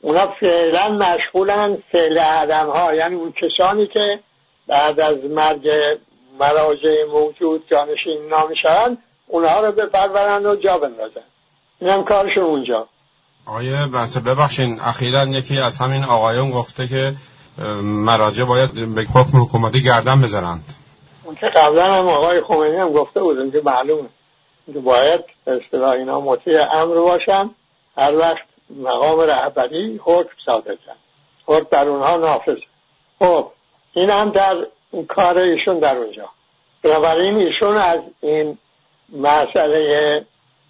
اونا 0.01 0.27
فعلا 0.27 0.89
مشغولن 0.89 1.77
فعل 1.91 2.17
عدم 2.17 2.69
ها 2.69 2.93
یعنی 2.93 3.15
اون 3.15 3.33
کسانی 3.33 3.87
که 3.87 4.19
بعد 4.67 4.99
از 4.99 5.17
مرگ 5.17 5.69
مراجع 6.39 7.05
موجود 7.11 7.63
جانشین 7.71 8.27
نامی 8.29 8.55
شوند 8.55 8.97
اونها 9.27 9.59
رو 9.59 9.71
بپرورن 9.71 10.45
و 10.45 10.55
جا 10.55 10.77
بندازن. 10.77 11.21
این 11.79 11.89
هم 11.89 12.03
کارشون 12.03 12.43
اونجا. 12.43 12.87
آقای 13.45 13.87
بنسه 13.93 14.19
ببخشین 14.19 14.79
اخیرا 14.79 15.25
یکی 15.25 15.57
از 15.57 15.77
همین 15.77 16.03
آقایون 16.03 16.51
گفته 16.51 16.87
که 16.87 17.15
مراجع 17.81 18.43
باید 18.43 18.95
به 18.95 19.01
حکم 19.01 19.41
حکومتی 19.41 19.83
گردن 19.83 20.21
بذارند 20.21 20.73
اون 21.23 21.35
که 21.35 21.45
قبلا 21.45 21.93
هم 21.93 22.07
آقای 22.07 22.41
خمینی 22.41 22.75
هم 22.75 22.91
گفته 22.91 23.19
بود 23.19 23.51
که 23.51 23.61
معلومه. 23.65 24.09
که 24.73 24.79
باید 24.79 25.23
اصطلاح 25.47 25.89
اینا 25.89 26.21
مطیع 26.21 26.75
امر 26.75 26.95
باشن 26.95 27.49
هر 27.97 28.15
وقت 28.15 28.45
مقام 28.69 29.19
رهبری 29.19 29.99
حکم 30.03 30.29
صادر 30.45 30.75
کرد. 30.85 30.97
حکم 31.45 31.67
در 31.71 31.87
اونها 31.87 32.17
نافذ. 32.17 32.57
خب 33.19 33.51
این 33.93 34.09
هم 34.09 34.29
در 34.29 34.67
کار 35.07 35.37
ایشون 35.37 35.79
در 35.79 35.97
اونجا. 35.97 36.29
بنابراین 36.83 37.35
ایشون 37.35 37.77
از 37.77 37.99
این 38.21 38.57
مسئله 39.09 40.25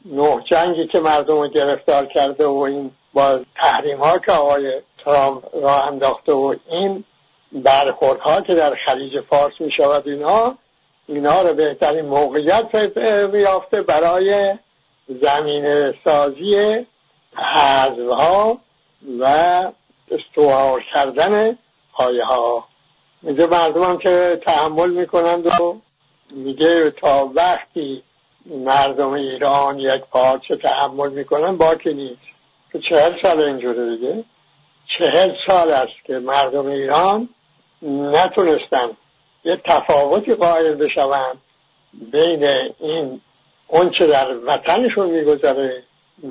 نه 0.06 0.44
جنگی 0.46 0.88
که 0.88 1.00
مردم 1.00 1.40
رو 1.40 1.48
گرفتار 1.48 2.06
کرده 2.06 2.46
و 2.46 2.58
این 2.58 2.92
با 3.14 3.40
تحریم 3.56 3.98
ها 3.98 4.20
که 4.20 4.32
آقای 4.32 4.82
ترامپ 5.08 5.44
راه 5.56 5.88
انداخته 5.88 6.34
و 6.34 6.56
این 6.70 7.04
برخوردها 7.52 8.42
که 8.42 8.56
در 8.56 8.76
خلیج 8.76 9.22
فارس 9.22 9.54
می 9.60 9.72
شود 9.72 10.08
اینها 10.08 10.58
اینها 11.08 11.42
رو 11.42 11.54
بهترین 11.54 12.06
موقعیت 12.06 12.70
یافته 13.34 13.82
برای 13.82 14.54
زمین 15.22 15.94
سازی 16.04 16.86
حذف 17.36 18.58
و 19.20 19.26
استوار 20.12 20.84
کردن 20.94 21.58
پایه 21.94 22.26
ها 22.26 22.68
میگه 23.22 23.46
مردم 23.46 23.98
که 23.98 24.42
تحمل 24.46 24.90
می‌کنند 24.90 25.48
و 25.48 25.78
میگه 26.32 26.92
تا 26.92 27.32
وقتی 27.36 28.04
مردم 28.46 29.12
ایران 29.12 29.80
یک 29.80 30.02
پارچه 30.02 30.56
تحمل 30.56 31.10
می‌کنن 31.10 31.58
باکی 31.58 31.94
نیست. 31.94 32.22
که 32.72 32.80
چهل 32.80 33.22
سال 33.22 33.40
اینجوره 33.40 33.96
دیگه؟ 33.96 34.24
چهل 34.98 35.32
سال 35.48 35.72
است 35.72 36.06
که 36.06 36.20
مردم 36.20 36.66
ایران 36.66 37.30
نتونستن 37.82 38.90
یه 39.44 39.62
تفاوتی 39.66 40.36
قائل 40.36 40.76
بشوند 40.76 41.42
بین 42.12 42.44
این 42.80 43.22
اون 43.68 43.90
چه 43.90 44.08
در 44.08 44.38
وطنشون 44.46 45.10
میگذره 45.10 45.84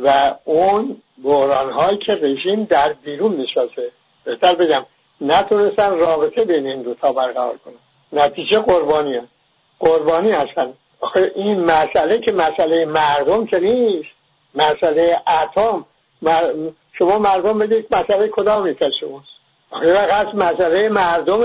و 0.05 0.35
اون 0.45 1.03
بحران 1.25 1.99
که 1.99 2.15
رژیم 2.15 2.65
در 2.65 2.93
بیرون 2.93 3.33
میشازه 3.33 3.91
بهتر 4.25 4.55
بگم 4.55 4.87
نتونستن 5.21 5.99
رابطه 5.99 6.45
بین 6.45 6.67
این 6.67 6.83
دوتا 6.83 7.13
برقرار 7.13 7.59
کنن. 7.65 7.75
نتیجه 8.13 8.59
قربانی 8.59 9.17
هست. 9.17 9.29
قربانی 9.79 10.31
هستن. 10.31 10.73
آخه 11.01 11.33
این 11.35 11.65
مسئله 11.65 12.19
که 12.19 12.33
مسئله 12.33 12.85
مردم 12.85 13.47
که 13.47 13.59
نیست 13.59 14.09
مسئله 14.55 15.21
اتم 15.43 15.85
شما 16.99 17.19
مردم 17.19 17.59
بدید 17.59 17.97
مسئله 17.97 18.29
کدام 18.29 18.67
یکی 18.67 18.91
شماست 19.01 19.29
آخه 19.71 19.93
وقت 19.93 20.35
مسئله 20.35 20.89
مردم 20.89 21.43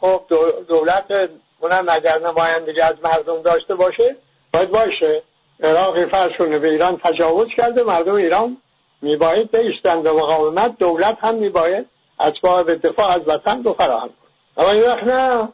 خب 0.00 0.22
دولت 0.68 1.30
اونم 1.60 1.84
اگر 1.88 2.18
نمایندگی 2.18 2.80
از 2.80 2.94
مردم 3.02 3.42
داشته 3.42 3.74
باشه 3.74 4.16
باید 4.52 4.70
باشه. 4.70 5.22
عراقی 5.62 6.06
فرشونه 6.06 6.58
به 6.58 6.70
ایران 6.70 7.00
تجاوز 7.04 7.48
کرده 7.48 7.82
مردم 7.82 8.14
ایران 8.14 8.56
میباید 9.02 9.56
بیستند 9.56 10.06
و 10.06 10.14
مقاومت 10.14 10.78
دولت 10.78 11.18
هم 11.20 11.34
میباید 11.34 11.86
اتباع 12.20 12.62
به 12.62 12.74
دفاع 12.74 13.06
از 13.06 13.20
وطن 13.26 13.64
رو 13.64 13.72
فراهم 13.72 14.08
کنه. 14.08 14.66
اما 14.66 14.70
این 14.70 14.82
وقت 14.82 15.04
نه. 15.04 15.48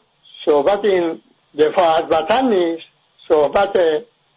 صحبت 0.45 0.85
این 0.85 1.21
دفاع 1.59 1.95
از 1.95 2.03
وطن 2.09 2.45
نیست. 2.45 2.83
صحبت 3.27 3.79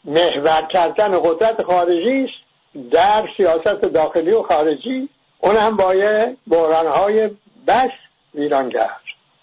محور 0.04 0.62
کردن 0.62 1.20
قدرت 1.20 1.62
خارجی 1.62 2.24
است. 2.24 2.43
در 2.90 3.28
سیاست 3.36 3.80
داخلی 3.80 4.30
و 4.30 4.42
خارجی 4.42 5.08
اون 5.40 5.56
هم 5.56 5.76
باید 5.76 6.38
های 6.86 7.30
بس 7.66 7.90
ویران 8.34 8.72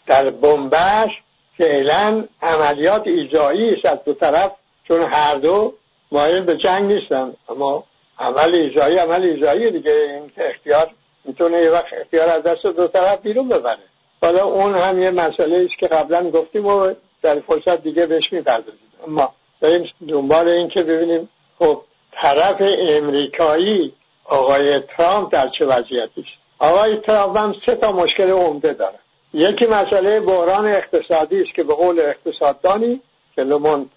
در 0.07 0.29
بنبش 0.29 1.21
فعلا 1.57 2.23
عملیات 2.41 3.07
ایزایی 3.07 3.73
است 3.73 3.85
از 3.85 3.97
دو 4.05 4.13
طرف 4.13 4.51
چون 4.87 5.01
هر 5.01 5.35
دو 5.35 5.73
مایل 6.11 6.41
به 6.41 6.57
جنگ 6.57 6.91
نیستن. 6.91 7.33
اما 7.49 7.83
عمل 8.19 8.55
ایزایی 8.55 8.97
عمل 8.97 9.23
ایزایی 9.23 9.71
دیگه. 9.71 9.91
این 9.91 10.31
اختیار 10.37 10.89
می‌تونه 11.25 11.57
یه 11.57 11.69
وقت 11.69 11.93
اختیار 12.01 12.29
از 12.29 12.43
دست 12.43 12.63
دو 12.63 12.87
طرف 12.87 13.19
بیرون 13.19 13.47
ببره. 13.49 13.77
حالا 14.21 14.43
اون 14.43 14.75
هم 14.75 15.01
یه 15.01 15.11
مسئله 15.11 15.65
است 15.69 15.79
که 15.79 15.87
قبلا 15.87 16.29
گفتیم 16.29 16.65
و 16.65 16.93
در 17.21 17.39
فرصت 17.39 17.83
دیگه 17.83 18.05
بهش 18.05 18.33
می‌پردازیم. 18.33 18.91
اما 19.07 19.33
داریم 19.61 19.89
دنبال 20.07 20.47
این 20.47 20.67
که 20.67 20.83
ببینیم 20.83 21.29
خب 21.59 21.81
طرف 22.21 22.61
امریکایی 22.89 23.93
آقای 24.25 24.79
ترامپ 24.79 25.33
در 25.33 25.47
چه 25.47 25.65
وضعیتی 25.65 26.21
است 26.21 26.41
آقای 26.59 26.97
ترامپ 26.97 27.37
هم 27.37 27.55
سه 27.65 27.75
تا 27.75 27.91
مشکل 27.91 28.29
عمده 28.29 28.73
داره. 28.73 28.99
یکی 29.33 29.65
مسئله 29.65 30.19
بحران 30.19 30.65
اقتصادی 30.65 31.41
است 31.41 31.53
که 31.53 31.63
به 31.63 31.73
قول 31.73 31.99
اقتصاددانی 31.99 33.01
که 33.35 33.43
لومون 33.43 33.89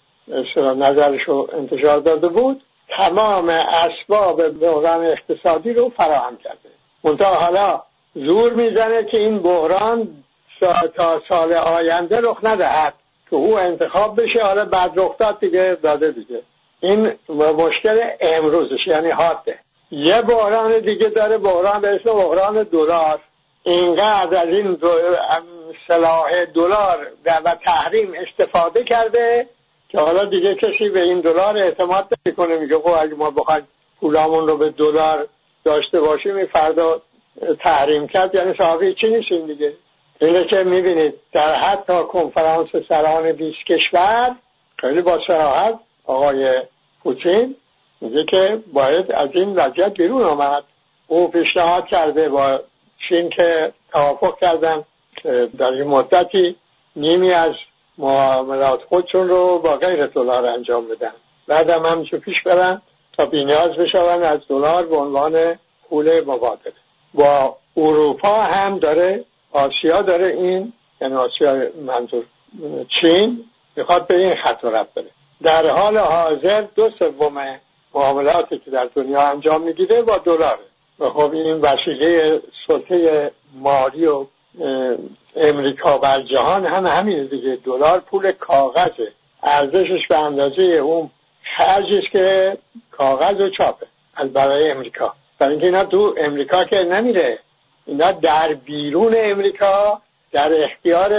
نظرش 0.56 1.22
رو 1.22 1.48
انتشار 1.52 1.98
داده 2.00 2.28
بود 2.28 2.62
تمام 2.88 3.48
اسباب 3.48 4.48
بحران 4.48 5.06
اقتصادی 5.06 5.72
رو 5.72 5.92
فراهم 5.96 6.36
کرده. 6.36 6.68
منتها 7.04 7.34
حالا 7.34 7.82
زور 8.14 8.52
می‌زنه 8.52 9.04
که 9.04 9.18
این 9.18 9.38
بحران 9.38 10.24
تا 10.96 11.22
سال 11.28 11.52
آینده 11.52 12.20
رخ 12.20 12.38
ندهد 12.42 12.94
که 13.30 13.36
او 13.36 13.58
انتخاب 13.58 14.22
بشه. 14.22 14.42
حالا 14.44 14.64
بعد 14.64 14.92
رخ 14.96 15.18
داد 15.18 15.40
دیگه 15.40 15.78
داده 15.82 16.12
دیگه. 16.12 16.42
این 16.84 17.12
مشکل 17.58 18.00
امروزش 18.20 18.86
یعنی 18.86 19.10
حاده 19.10 19.58
یه 19.90 20.22
بحران 20.22 20.78
دیگه 20.78 21.08
داره 21.08 21.38
بحران 21.38 21.80
به 21.80 21.88
اسم 21.88 22.12
بحران 22.12 22.62
دلار. 22.62 23.18
اینقدر 23.62 24.42
از 24.42 24.48
این 24.48 24.78
سلاح 25.88 26.44
دلار 26.44 27.10
و 27.24 27.56
تحریم 27.64 28.12
استفاده 28.14 28.84
کرده 28.84 29.48
که 29.88 29.98
حالا 29.98 30.24
دیگه 30.24 30.54
کسی 30.54 30.88
به 30.88 31.02
این 31.02 31.20
دلار 31.20 31.58
اعتماد 31.58 32.08
نمی‌کنه 32.26 32.56
میگه 32.56 32.78
خب 32.78 32.94
اگه 33.00 33.14
ما 33.14 33.30
بخوایم 33.30 33.68
پولامون 34.00 34.46
رو 34.46 34.56
به 34.56 34.70
دلار 34.70 35.28
داشته 35.64 36.00
باشیم 36.00 36.36
این 36.36 36.46
فردا 36.46 37.02
تحریم 37.60 38.06
کرد. 38.06 38.34
یعنی 38.34 38.54
صحابی 38.58 38.94
چی 38.94 39.08
نیستیم 39.08 39.46
دیگه؟ 39.46 39.72
اینه 40.20 40.44
که 40.44 40.64
می‌بینید 40.64 41.14
در 41.32 41.54
حتی 41.54 42.02
کنفرانس 42.12 42.68
سران 42.88 43.32
20 43.32 43.58
کشور 43.68 44.36
خیلی 44.76 45.02
با 45.02 45.20
سراحت 45.26 45.78
آقای 46.04 46.62
پوتین 47.04 47.56
میگه 48.00 48.24
که 48.24 48.62
باید 48.72 49.12
از 49.12 49.28
این 49.32 49.54
وضعیت 49.54 49.94
بیرون 49.94 50.22
آمد. 50.22 50.64
او 51.06 51.30
پیشنهاد 51.30 51.86
کرده 51.86 52.28
با 52.28 52.60
چین 53.08 53.30
که 53.30 53.72
توافق 53.92 54.38
کردن 54.40 54.84
در 55.58 55.66
این 55.66 55.88
مدتی 55.88 56.56
نیمی 56.96 57.32
از 57.32 57.52
معاملات 57.98 58.82
خودشون 58.82 59.28
رو 59.28 59.58
با 59.58 59.76
غیر 59.76 60.06
دلار 60.06 60.46
انجام 60.46 60.88
بدن. 60.88 61.12
بعدم 61.46 61.86
هم 61.86 62.04
پیش 62.04 62.42
برن 62.42 62.82
تا 63.18 63.26
بینیاز 63.26 63.70
بشون 63.72 64.22
از 64.22 64.40
دلار 64.48 64.86
به 64.86 64.96
عنوان 64.96 65.58
پول 65.88 66.20
مبادله. 66.20 66.72
با 67.14 67.56
اروپا 67.76 68.42
هم 68.42 68.78
داره 68.78 69.24
آسیا 69.52 70.02
داره 70.02 70.26
این 70.26 70.72
یعنی 71.00 71.14
آسیا 71.14 71.66
منظور 71.86 72.24
چین 72.88 73.44
می‌خواد 73.76 74.06
به 74.06 74.16
این 74.16 74.34
خط 74.34 74.64
رفت 74.64 74.94
بره. 74.94 75.10
در 75.44 75.66
حال 75.66 75.98
حاضر 75.98 76.60
دو 76.60 76.90
سوم 76.98 77.60
معاملاتی 77.94 78.58
که 78.58 78.70
در 78.70 78.88
دنیا 78.94 79.22
انجام 79.22 79.62
می‌گیره 79.62 80.02
با 80.02 80.18
دلاره 80.18 80.66
و 80.98 81.10
خب 81.10 81.32
این 81.32 81.60
وسیله 81.60 82.40
سلطه 82.66 83.30
مالی 83.54 84.06
و 84.06 84.26
امریکا 85.36 85.98
بر 85.98 86.20
جهان 86.20 86.66
هم 86.66 86.86
همین 86.86 87.26
دیگه. 87.26 87.58
دلار 87.64 88.00
پول 88.00 88.32
کاغذه. 88.32 89.12
ارزشش 89.42 90.08
به 90.08 90.18
اندازه 90.18 90.62
اون 90.62 91.10
خرجش 91.56 92.10
که 92.10 92.58
کاغذ 92.90 93.40
و 93.40 93.50
چاپه 93.50 93.86
از 94.14 94.32
برای 94.32 94.70
امریکا. 94.70 95.14
برای 95.38 95.52
اینکه 95.52 95.66
اینا 95.66 95.84
تو 95.84 96.14
امریکا 96.18 96.64
که 96.64 96.82
نمیره. 96.82 97.38
اینا 97.86 98.12
در 98.12 98.54
بیرون 98.54 99.14
امریکا 99.16 100.00
در 100.32 100.64
اختیار 100.64 101.12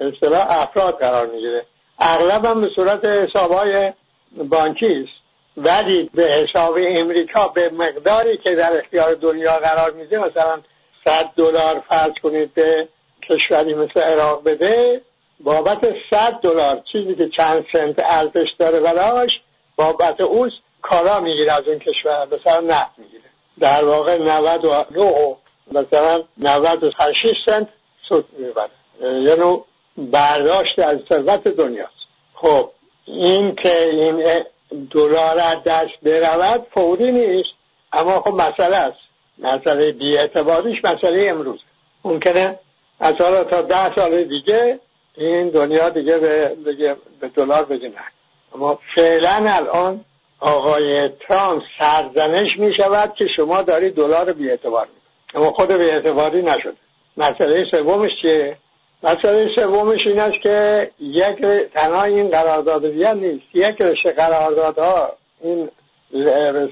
اصطلاح 0.00 0.46
افراد 0.62 0.98
قرار 0.98 1.26
می‌گیره. 1.26 1.66
اغلب 1.98 2.44
هم 2.44 2.60
به 2.60 2.70
صورت 2.76 3.04
حسابهای 3.04 3.92
بانکی 4.36 4.86
است. 4.86 5.26
ولی 5.56 6.10
به 6.14 6.22
حساب 6.22 6.78
امریکا 6.78 7.48
به 7.48 7.68
مقداری 7.68 8.36
که 8.36 8.54
در 8.54 8.78
اختیار 8.78 9.14
دنیا 9.14 9.58
قرار 9.58 9.90
میده 9.90 10.18
مثلا 10.18 10.60
100 11.04 11.30
دلار 11.36 11.82
فرض 11.88 12.12
کنید 12.22 12.54
به 12.54 12.88
کشوری 13.22 13.74
مثل 13.74 14.00
عراق 14.00 14.44
بده 14.44 15.00
بابت 15.40 15.94
100 16.10 16.32
دلار 16.42 16.82
چیزی 16.92 17.14
که 17.14 17.28
چند 17.28 17.64
سنت 17.72 17.98
ارزش 17.98 18.48
داره 18.58 18.80
براش 18.80 19.30
بابت 19.76 20.20
اون 20.20 20.52
کارا 20.82 21.20
می‌گیره 21.20 21.52
از 21.52 21.68
اون 21.68 21.78
کشور 21.78 22.26
مثلا 22.26 22.60
نفت 22.60 22.98
می‌گیره. 22.98 23.22
در 23.60 23.84
واقع 23.84 24.18
99 24.18 25.36
مثلا 25.72 26.22
98 26.38 27.26
سنت 27.46 27.68
سود 28.08 28.26
می‌بره. 28.38 28.70
یعنی 29.00 29.62
برداشت 29.98 30.78
از 30.78 30.98
ثروت 31.08 31.48
دنیاست. 31.48 31.92
خب 32.34 32.70
این 33.04 33.54
که 33.54 33.88
این 33.88 34.44
دلار 34.90 35.38
از 35.38 35.62
دست 35.64 36.00
برود 36.02 36.66
فوری 36.74 37.12
نیست. 37.12 37.50
اما 37.92 38.20
خب 38.20 38.34
مسئله 38.34 38.76
است. 38.76 38.98
مسئله 39.38 39.92
بیاعتباریش 39.92 40.84
مسئله 40.84 41.26
امروز. 41.30 41.58
ممکنه 42.04 42.58
از 43.00 43.14
حالا 43.14 43.44
تا 43.44 43.62
ده 43.62 43.94
سال 43.94 44.24
دیگه 44.24 44.80
این 45.16 45.48
دنیا 45.48 45.88
دیگه 45.88 46.18
به, 46.18 46.56
به 47.20 47.28
دلار 47.28 47.64
بگه 47.64 47.92
اما 48.54 48.78
فعلا 48.94 49.46
الان 49.48 50.04
آقای 50.40 51.10
ترامپ 51.28 51.62
سرزنش 51.78 52.58
می 52.58 52.74
شود 52.74 53.14
که 53.14 53.28
شما 53.28 53.62
داری 53.62 53.90
دلار 53.90 54.32
بی 54.32 54.50
اعتبار 54.50 54.88
اما 55.34 55.52
خود 55.52 55.72
بی 55.72 55.90
اعتباری 55.90 56.42
نشده. 56.42 56.76
مسئله 57.16 57.66
سومش 57.70 58.10
چیه؟ 58.22 58.56
مسئله 59.06 59.48
سومش 59.54 60.06
این 60.06 60.20
است 60.20 60.42
که 60.42 60.90
یک 61.00 61.36
تنها 61.74 62.02
این 62.02 62.28
قرارداد 62.28 62.86
بیان 62.86 63.18
نیست. 63.18 63.44
یک 63.54 63.80
رشته 63.80 64.12
قراردادها 64.12 65.12
این 65.40 65.70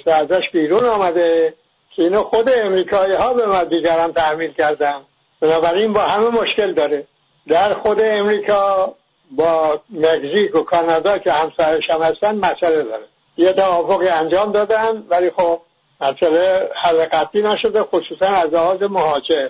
ازش 0.07 0.51
بیرون 0.53 0.85
آمده 0.85 1.55
که 1.97 2.03
اینو 2.03 2.23
خود 2.23 2.51
امریکایی 2.57 3.13
ها 3.13 3.33
به 3.33 3.47
ما 3.47 3.65
دیگران 3.65 4.13
تحمیل 4.13 4.53
کردن. 4.53 5.01
بنابراین 5.41 5.93
با 5.93 6.01
همه 6.01 6.29
مشکل 6.29 6.73
داره. 6.73 7.07
در 7.49 7.75
خود 7.75 8.01
امریکا 8.01 8.95
با 9.31 9.81
مکزیک 9.91 10.55
و 10.55 10.63
کانادا 10.63 11.19
که 11.19 11.33
همسایش 11.33 11.91
هم 11.91 12.03
هستن 12.03 12.35
مسئله 12.35 12.83
داره. 12.83 13.05
یه 13.37 13.53
توافقی 13.53 14.09
انجام 14.09 14.53
دادن 14.53 15.05
ولی 15.09 15.31
خب 15.31 15.61
مسئله 16.01 16.71
حل 16.75 17.05
قطعی 17.05 17.43
نشده 17.43 17.83
خصوصا 17.83 18.27
از 18.27 18.55
لحاظ 18.55 18.83
مهاجر. 18.83 19.49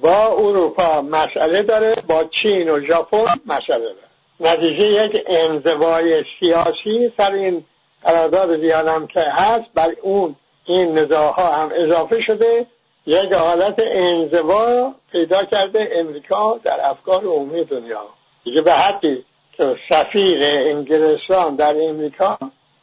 با 0.00 0.26
اروپا 0.26 1.02
مسئله 1.02 1.62
داره 1.62 1.94
با 2.08 2.24
چین 2.24 2.70
و 2.70 2.80
ژاپن 2.80 3.40
مسئله 3.46 3.78
داره. 3.78 3.96
نتیجه 4.40 4.84
یک 4.84 5.24
انزوای 5.26 6.24
سیاسی 6.40 7.12
سر 7.18 7.32
این 7.32 7.64
قرارداد 8.04 8.50
ویانم 8.50 9.06
که 9.06 9.20
هست 9.20 9.64
بر 9.74 9.96
اون 10.02 10.36
این 10.64 10.98
نزاها 10.98 11.52
هم 11.52 11.70
اضافه 11.74 12.20
شده. 12.20 12.66
یک 13.06 13.32
حالت 13.32 13.74
انزوا 13.78 14.94
پیدا 15.12 15.44
کرده 15.44 15.88
امریکا 15.92 16.60
در 16.64 16.80
افکار 16.82 17.24
عمومی 17.24 17.64
دنیا. 17.64 18.06
دیگه 18.44 18.60
به 18.60 18.72
حدی 18.72 19.24
که 19.52 19.76
سفیر 19.88 20.38
انگلستان 20.42 21.56
در 21.56 21.74
امریکا 21.88 22.38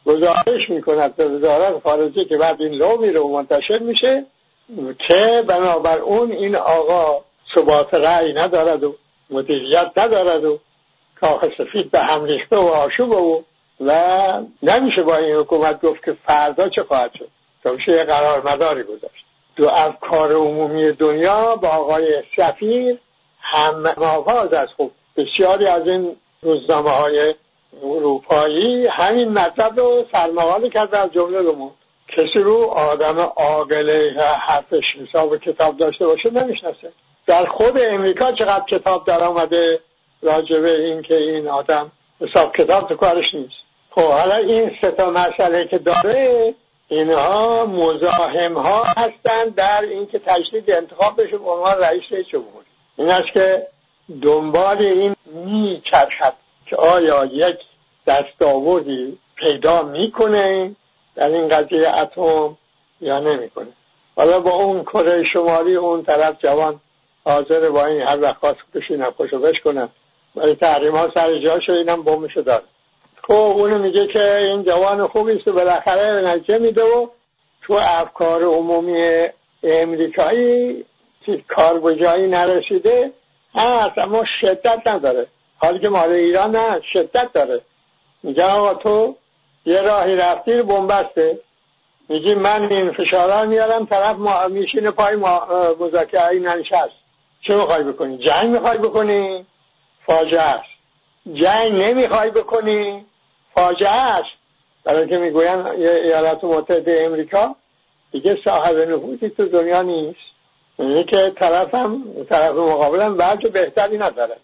گزارش 0.06 0.70
می‌کند 0.70 1.16
به 1.16 1.28
وزارت 1.28 1.82
خارجه 1.82 2.24
که 2.24 2.36
بعد 2.36 2.62
این 2.62 2.72
لو 2.72 2.96
میره 3.00 3.20
و 3.20 3.28
منتشر 3.28 3.78
میشه. 3.78 4.26
که 5.08 5.44
بنابر 5.48 5.98
اون 5.98 6.32
این 6.32 6.56
آقا 6.56 7.24
ثبات 7.54 7.94
رأی 7.94 8.32
ندارد 8.32 8.84
و 8.84 8.94
مدیریت 9.30 9.90
ندارد 9.96 10.44
و 10.44 10.58
کاخ 11.20 11.44
سفید 11.58 11.90
به 11.90 12.00
هم 12.00 12.24
ریخته 12.24 12.56
و 12.56 12.66
آشوب 12.66 13.10
و 13.10 13.42
و 13.80 13.92
نمیشه 14.62 15.02
با 15.02 15.16
این 15.16 15.36
حکومت 15.36 15.82
گفت 15.82 16.04
که 16.04 16.16
فردا 16.26 16.68
چه 16.68 16.82
خواهد 16.82 17.10
شد. 17.14 17.28
تا 17.62 17.92
یه 17.92 18.04
قرار 18.04 18.52
مداری 18.52 18.82
گذاشت. 18.82 19.24
دو 19.56 19.68
افکار 19.68 20.32
عمومی 20.32 20.92
دنیا 20.92 21.56
با 21.56 21.68
آقای 21.68 22.22
سفیر 22.36 22.98
هم 23.40 23.94
مواز 23.96 24.52
از 24.52 24.68
خوب 24.76 24.92
بسیاری 25.16 25.66
از 25.66 25.88
این 25.88 26.16
روزنامه 26.42 26.90
های 26.90 27.34
اروپایی 27.82 28.86
همین 28.86 29.28
مطلب 29.28 29.80
رو 29.80 30.04
سرمقاله 30.12 30.68
کرده 30.68 30.98
از 30.98 31.12
جمله 31.12 31.38
رو 31.38 31.72
کسی 32.16 32.38
رو 32.38 32.64
آدم 32.64 33.18
عاقله 33.18 34.14
حرفش 34.40 34.96
حساب 34.96 35.36
کتاب 35.36 35.76
داشته 35.76 36.06
باشه 36.06 36.30
نمی‌شناسه. 36.30 36.92
در 37.26 37.44
خود 37.44 37.78
امریکا 37.80 38.32
چقدر 38.32 38.64
کتاب 38.64 39.06
در 39.06 39.20
آمده 39.20 39.80
راجبه 40.22 40.80
این 40.80 41.02
که 41.02 41.16
این 41.16 41.48
آدم 41.48 41.92
حساب 42.20 42.56
کتاب 42.56 42.88
تو 42.88 42.96
کارش 42.96 43.34
نیست. 43.34 43.62
خب 43.90 44.02
حالا 44.02 44.34
این 44.34 44.70
سه 44.80 44.90
تا 44.90 45.10
مسئله 45.10 45.68
که 45.68 45.78
داره 45.78 46.54
اینها 46.88 47.66
مزاحم 47.66 48.54
ها 48.58 48.84
هستند 48.84 49.54
در 49.54 49.82
اینکه 49.82 50.18
تجدید 50.18 50.70
انتخاب 50.70 51.22
بشه 51.22 51.38
به 51.38 51.50
عنوان 51.50 51.78
رئیس 51.78 52.26
جمهوری 52.32 52.66
این 52.96 53.10
است 53.10 53.32
که 53.34 53.66
دنبال 54.22 54.78
این 54.78 55.16
میچرخد 55.26 56.34
که 56.66 56.76
آیا 56.76 57.24
یک 57.24 57.56
دستاوردی 58.06 59.18
پیدا 59.36 59.82
می‌کنه 59.82 60.76
در 61.14 61.28
این 61.28 61.48
قضیه 61.48 61.98
اتم 61.98 62.56
یا 63.00 63.20
نمی‌کنه. 63.20 63.72
حالا 64.16 64.40
با 64.40 64.50
اون 64.50 64.82
کره 64.82 65.24
شمالی 65.24 65.76
اون 65.76 66.02
طرف 66.02 66.34
جوان 66.38 66.80
حاضر 67.24 67.70
با 67.70 67.86
این 67.86 68.02
هر 68.02 68.20
وقت 68.20 68.36
خواست 68.36 68.58
بشینن 68.74 69.10
خوشو 69.10 69.38
بش 69.38 69.60
کنن. 69.60 69.88
ولی 70.36 70.54
تحریم 70.54 70.96
ها 70.96 71.10
سر 71.14 71.60
شد 71.60 71.72
اینم 71.72 72.02
بومشو 72.02 72.40
داره. 72.40 72.64
خب 73.22 73.32
اونو 73.32 73.78
میگه 73.78 74.06
که 74.06 74.36
این 74.36 74.64
جوان 74.64 75.06
خوبی 75.06 75.32
است 75.32 75.48
و 75.48 75.52
بالاخره 75.52 76.28
نتیجه 76.28 76.58
میده 76.58 76.82
و 76.82 77.06
تو 77.62 77.74
افکار 77.74 78.42
عمومی 78.42 79.26
امریکایی 79.62 80.84
کار 81.48 81.80
بجایی 81.80 82.26
نرسیده. 82.26 83.12
هست 83.54 83.98
اما 83.98 84.24
شدت 84.40 84.82
نداره. 84.86 85.26
حالی 85.56 85.78
که 85.78 85.88
مال 85.88 86.10
ایران 86.10 86.56
نه 86.56 86.80
شدت 86.92 87.32
داره. 87.32 87.60
میگه 88.22 88.44
آقا 88.44 88.74
تو 88.74 89.16
یه 89.66 89.82
راهی 89.82 90.16
رفتی 90.16 90.62
بنبسته. 90.62 91.40
میگی 92.08 92.34
من 92.34 92.72
این 92.72 92.92
فشارا 92.92 93.44
میارم 93.44 93.86
طرف 93.86 94.16
ما 94.16 94.48
میشینه 94.48 94.90
پای 94.90 95.16
مذاکره 95.80 96.28
این 96.28 96.46
ننشست. 96.46 96.92
چه 97.42 97.56
می‌خوای 97.56 97.82
بکنی؟ 97.82 98.18
جنگ 98.18 98.50
می‌خوای 98.50 98.78
بکنی؟ 98.78 99.46
فاجعه 100.06 100.40
است. 100.40 100.68
جنگ 101.32 101.72
نمی‌خوای 101.72 102.30
بکنی؟ 102.30 103.06
فاجعه 103.54 103.90
است. 103.90 104.30
برای 104.84 105.08
که 105.08 105.18
می‌گوین 105.18 105.66
ایالات 105.66 106.44
متحده 106.44 107.02
امریکا 107.06 107.56
دیگه 108.12 108.38
صاحب 108.44 108.76
نفوذی 108.76 109.28
تو 109.28 109.46
دنیا 109.46 109.82
نیست. 109.82 110.20
اینه 110.78 111.04
که 111.04 111.32
طرفم 111.36 112.02
طرف 112.30 112.54
مقابلم 112.54 113.16
وجه 113.18 113.48
بهتری 113.48 113.98
نداره. 113.98 114.36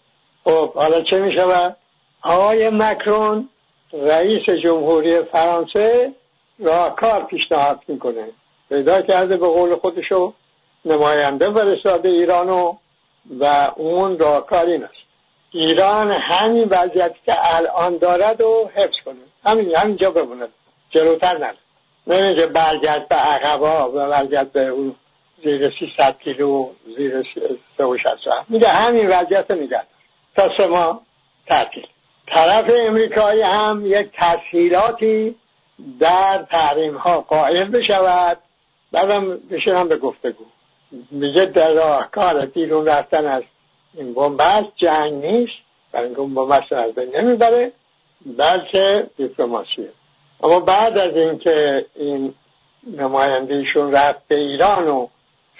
خب 0.43 0.73
حالا 0.73 1.01
چه 1.01 1.19
میشه 1.19 1.75
آقای 2.21 2.69
مکرون 2.69 3.49
رئیس 3.93 4.49
جمهوری 4.63 5.21
فرانسه 5.21 6.13
راهکار 6.59 7.23
پیشنهاد 7.23 7.79
می‌کنه. 7.87 8.27
پیدا 8.69 9.01
کرده 9.01 9.37
به 9.37 9.47
قول 9.47 9.75
خودشو 9.75 10.33
نماینده 10.85 11.53
فرستاده 11.53 12.09
ایرانو 12.09 12.75
و 13.39 13.71
اون 13.75 14.19
راهکار 14.19 14.65
این 14.65 14.83
است. 14.83 14.93
ایران 15.51 16.11
همین 16.11 16.67
وضعیتی 16.71 17.19
که 17.25 17.33
الان 17.55 17.97
دارد 17.97 18.41
و 18.41 18.69
حفظ 18.75 18.95
کنه. 19.05 19.15
همین 19.45 19.75
همینجا 19.75 20.11
بمونه. 20.11 20.47
جلوتر 20.89 21.37
نره. 21.37 21.57
نمیگه 22.07 22.45
برگرد 22.47 23.07
به 23.07 23.15
عقبا 23.15 23.89
و 23.89 24.09
برگرد 24.09 24.51
به 24.51 24.67
اون 24.67 24.95
زیر 25.43 25.73
300 25.79 26.19
کیلو 26.23 26.69
زیر 26.97 27.23
360 27.77 28.17
میگه 28.49 28.67
همین 28.67 29.07
وضعیت 29.07 29.51
میگه. 29.51 29.81
تا 30.35 30.49
سه 30.57 30.67
ماه 30.67 31.01
طرف 32.31 32.71
امریکایی 32.87 33.41
هم 33.41 33.83
یک 33.85 34.09
تسهیلاتی 34.13 35.35
در 35.99 36.45
تحریم 36.51 36.97
ها 36.97 37.21
قائل 37.21 37.63
بشود. 37.63 38.37
بعدم 38.91 39.37
بشنم 39.37 39.87
به 39.87 39.97
گفتگو. 39.97 40.45
میگه 41.11 41.45
در 41.45 41.71
راهکار 41.71 42.45
بیرون 42.45 42.85
رفتن 42.85 43.25
از 43.27 43.43
این 43.93 44.13
بومبست 44.13 44.67
جنگ 44.75 45.25
نیست. 45.25 45.53
برای 45.91 46.05
اینکه 46.05 46.21
اون 46.21 46.51
از 46.71 46.93
بین 46.95 47.15
نمی‌بره 47.15 47.71
بلکه 48.25 49.09
دیپلماسیه 49.17 49.89
اما 50.43 50.59
بعد 50.59 50.97
از 50.97 51.15
اینکه 51.15 51.85
این 51.95 52.33
نمایندهشون 52.87 53.91
رفت 53.91 54.27
به 54.27 54.35
ایران 54.35 54.87
و 54.87 55.07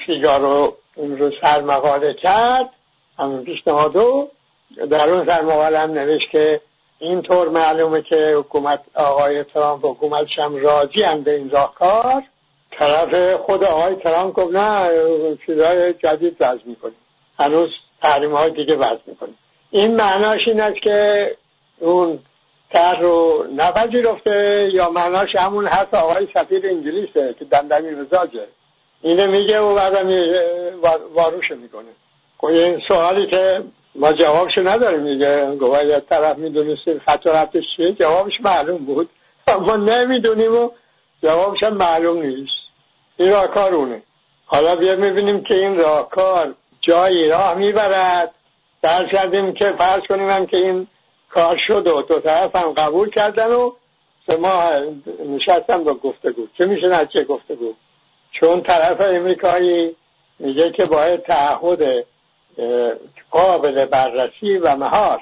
فیگارو 0.05 0.77
اون 0.95 1.17
رو 1.17 1.31
سرمقاله 1.41 2.13
کرد 2.13 2.69
همین 3.19 3.43
پیشنهادو 3.43 4.29
در 4.77 5.09
اون 5.09 5.27
سرمقاله 5.27 5.79
هم 5.79 5.91
نوشت 5.91 6.29
که 6.29 6.61
اینطور 6.99 7.49
معلومه 7.49 8.01
که 8.01 8.33
حکومت 8.37 8.81
آقای 8.95 9.43
ترامپ 9.43 9.85
حکومتش 9.85 10.39
هم 10.39 10.55
راضی 10.55 11.01
هم 11.01 11.21
به 11.21 11.35
این 11.35 11.49
راهکار. 11.49 12.23
طرف 12.71 13.33
خود 13.33 13.63
آقای 13.63 13.95
ترامپ 13.95 14.33
گفت 14.33 14.55
نه 14.55 14.89
چیزهای 15.45 15.93
جدید 15.93 16.37
وضع 16.39 16.61
می‌کنیم. 16.65 16.95
هنوز 17.39 17.69
تحریم 18.03 18.33
های 18.33 18.51
دیگه 18.51 18.75
وضع 18.75 18.99
می‌کنیم. 19.05 19.37
این 19.71 19.95
معناش 19.95 20.47
این 20.47 20.61
است 20.61 20.81
که 20.81 21.35
اون 21.79 22.19
تر 22.73 22.99
رو 22.99 23.47
نپذیرفته 23.55 24.69
یا 24.73 24.89
معناش 24.89 25.35
همون 25.35 25.67
حرف 25.67 25.93
آقای 25.93 26.27
سفیر 26.33 26.65
انگلیسه 26.65 27.35
که 27.39 27.45
دندمی 27.45 27.91
مزاجه 27.91 28.47
اینه 29.01 29.25
میگه 29.25 29.59
و 29.59 29.75
بعدم 29.75 30.09
واروش 31.13 31.51
می‌کنه. 31.51 31.89
خب 32.37 32.45
این 32.47 32.81
سوالی 32.87 33.27
که 33.27 33.63
ما 33.95 34.13
جوابش 34.13 34.57
نداریم 34.57 34.99
میگه 34.99 35.55
گواه 35.55 35.99
طرف 35.99 36.37
می‌دونستیم 36.37 37.01
خط 37.07 37.25
و 37.25 37.29
رفتش 37.29 37.63
چیه 37.75 37.93
جوابش 37.93 38.41
معلوم 38.41 38.85
بود. 38.85 39.09
اما 39.47 39.75
نمی‌دونیم 39.75 40.55
و 40.55 40.69
جوابش 41.23 41.63
هم 41.63 41.73
معلوم 41.73 42.21
نیست. 42.21 42.53
این 43.17 43.31
راکار 43.31 43.73
اونه 43.73 44.01
حالا 44.45 44.75
بیا 44.75 44.95
می‌بینیم 44.95 45.43
که 45.43 45.55
این 45.55 45.77
راکار 45.77 46.55
جایی 46.81 47.29
راه 47.29 47.53
می‌برد. 47.53 48.31
در 48.81 49.05
کردیم 49.05 49.53
که 49.53 49.71
فرض 49.71 50.01
کنیم 50.09 50.29
هم 50.29 50.45
که 50.45 50.57
این 50.57 50.87
کار 51.29 51.57
شد 51.57 51.87
و 51.87 52.01
دو 52.01 52.19
طرف 52.19 52.55
هم 52.55 52.71
قبول 52.71 53.09
کردن 53.09 53.51
و 53.51 53.71
ما 54.37 54.71
نشستم 55.25 55.83
با 55.83 55.93
گفتگو. 55.93 56.47
چه 56.57 56.65
میشه 56.65 57.07
چه 57.13 57.23
گفتگو؟ 57.23 57.73
چون 58.31 58.61
طرف 58.61 59.01
امریکایی 59.01 59.95
میگه 60.39 60.71
که 60.71 60.85
باید 60.85 61.23
تعهد 61.23 62.05
قابل 63.31 63.85
بررسی 63.85 64.57
و 64.57 64.75
مهار 64.75 65.21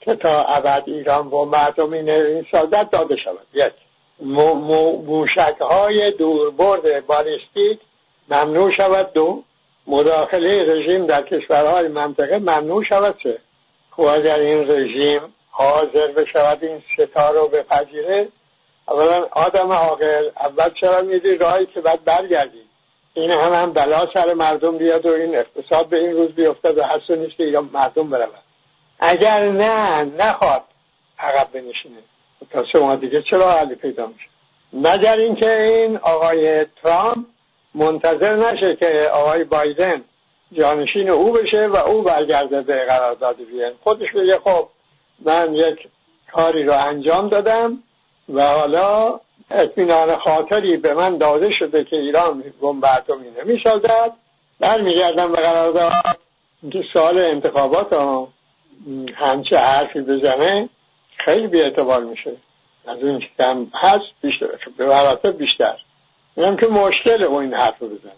که 0.00 0.14
تا 0.14 0.44
ابد 0.44 0.82
ایران 0.86 1.30
با 1.30 1.44
مردم 1.44 1.92
این 1.92 2.46
سازد 2.52 2.90
داده 2.90 3.16
شود. 3.16 3.46
یک. 3.54 3.72
موشک 4.20 5.56
های 5.60 6.10
دوربرد 6.10 7.06
بالستیک 7.06 7.80
ممنوع 8.28 8.72
شود. 8.72 9.12
دو. 9.12 9.42
مداخله 9.86 10.74
رژیم 10.74 11.06
در 11.06 11.22
کشورهای 11.22 11.88
منطقه 11.88 12.38
ممنوع 12.38 12.84
شود. 12.84 13.18
سه. 13.22 13.38
خب 13.90 14.02
اگر 14.02 14.38
این 14.38 14.70
رژیم 14.70 15.20
حاضر 15.50 16.06
بشود 16.06 16.64
این 16.64 16.82
ستا 16.96 17.30
رو 17.30 17.48
بپذیره 17.48 18.28
اولا 18.88 19.26
آدم 19.30 19.72
عاقل 19.72 20.30
اول 20.40 20.70
چرا 20.80 21.02
میدی؟ 21.02 21.36
راهی 21.36 21.66
که 21.66 21.80
بعد 21.80 22.04
برگردی. 22.04 22.61
این 23.14 23.30
هم 23.30 23.52
هم 23.52 23.72
بلا 23.72 24.08
سر 24.14 24.34
مردم 24.34 24.78
بیاد 24.78 25.06
و 25.06 25.12
این 25.12 25.36
اقتصاد 25.36 25.88
به 25.88 25.98
این 25.98 26.12
روز 26.12 26.28
بیفتد 26.28 26.78
و 26.78 26.84
حس 26.84 27.10
نیست 27.10 27.36
که 27.36 27.44
ایران 27.44 27.70
مردم 27.72 28.10
برود. 28.10 28.42
اگر 29.00 29.48
نه 29.48 30.04
نخواد 30.04 30.62
عقب 31.18 31.48
بنشینه. 31.52 31.98
تا 32.50 32.80
ماه 32.80 32.96
دیگه 32.96 33.22
چرا 33.22 33.52
حلی 33.52 33.74
پیدا 33.74 34.06
میشه؟ 34.06 34.26
مگر 34.72 35.16
اینکه 35.16 35.60
این 35.60 35.96
آقای 35.96 36.64
ترامپ 36.64 37.26
منتظر 37.74 38.36
نشه 38.36 38.76
که 38.76 39.10
آقای 39.12 39.44
بایدن 39.44 40.04
جانشین 40.52 41.08
او 41.08 41.32
بشه 41.32 41.66
و 41.66 41.76
او 41.76 42.02
برگرده 42.02 42.62
به 42.62 42.84
قرارداد 42.84 43.40
وین. 43.40 43.72
خودش 43.84 44.12
بگه 44.12 44.38
خب 44.38 44.68
من 45.18 45.54
یک 45.54 45.88
کاری 46.32 46.64
رو 46.64 46.72
انجام 46.72 47.28
دادم 47.28 47.82
و 48.28 48.42
حالا 48.42 49.20
اطمینان 49.54 50.16
خاطری 50.16 50.76
به 50.76 50.94
من 50.94 51.18
داده 51.18 51.50
شده 51.58 51.84
که 51.84 51.96
ایران 51.96 52.44
بمب 52.62 52.84
اتمی 52.84 53.30
نمی‌سازد. 53.30 54.12
برمیگردم 54.60 55.32
به 55.32 55.38
قرارداد. 55.38 55.92
که 56.72 56.84
سال 56.94 57.18
انتخابات 57.18 58.18
همچه 59.14 59.58
حرفی 59.58 60.00
بزنه 60.00 60.68
خیلی 61.16 61.46
بی 61.46 61.60
اعتبار 61.60 62.04
میشه. 62.04 62.32
از 62.86 62.98
اون 63.02 63.22
کم 63.38 63.66
هست 63.74 64.04
بیشتر 64.22 64.46
به 64.76 64.86
مراتب 64.86 65.38
بیشتر. 65.38 65.76
اینم 66.36 66.56
که 66.56 66.66
مشکل 66.66 67.24
این 67.24 67.54
حرف 67.54 67.74
رو 67.80 67.88
بزنه. 67.88 68.12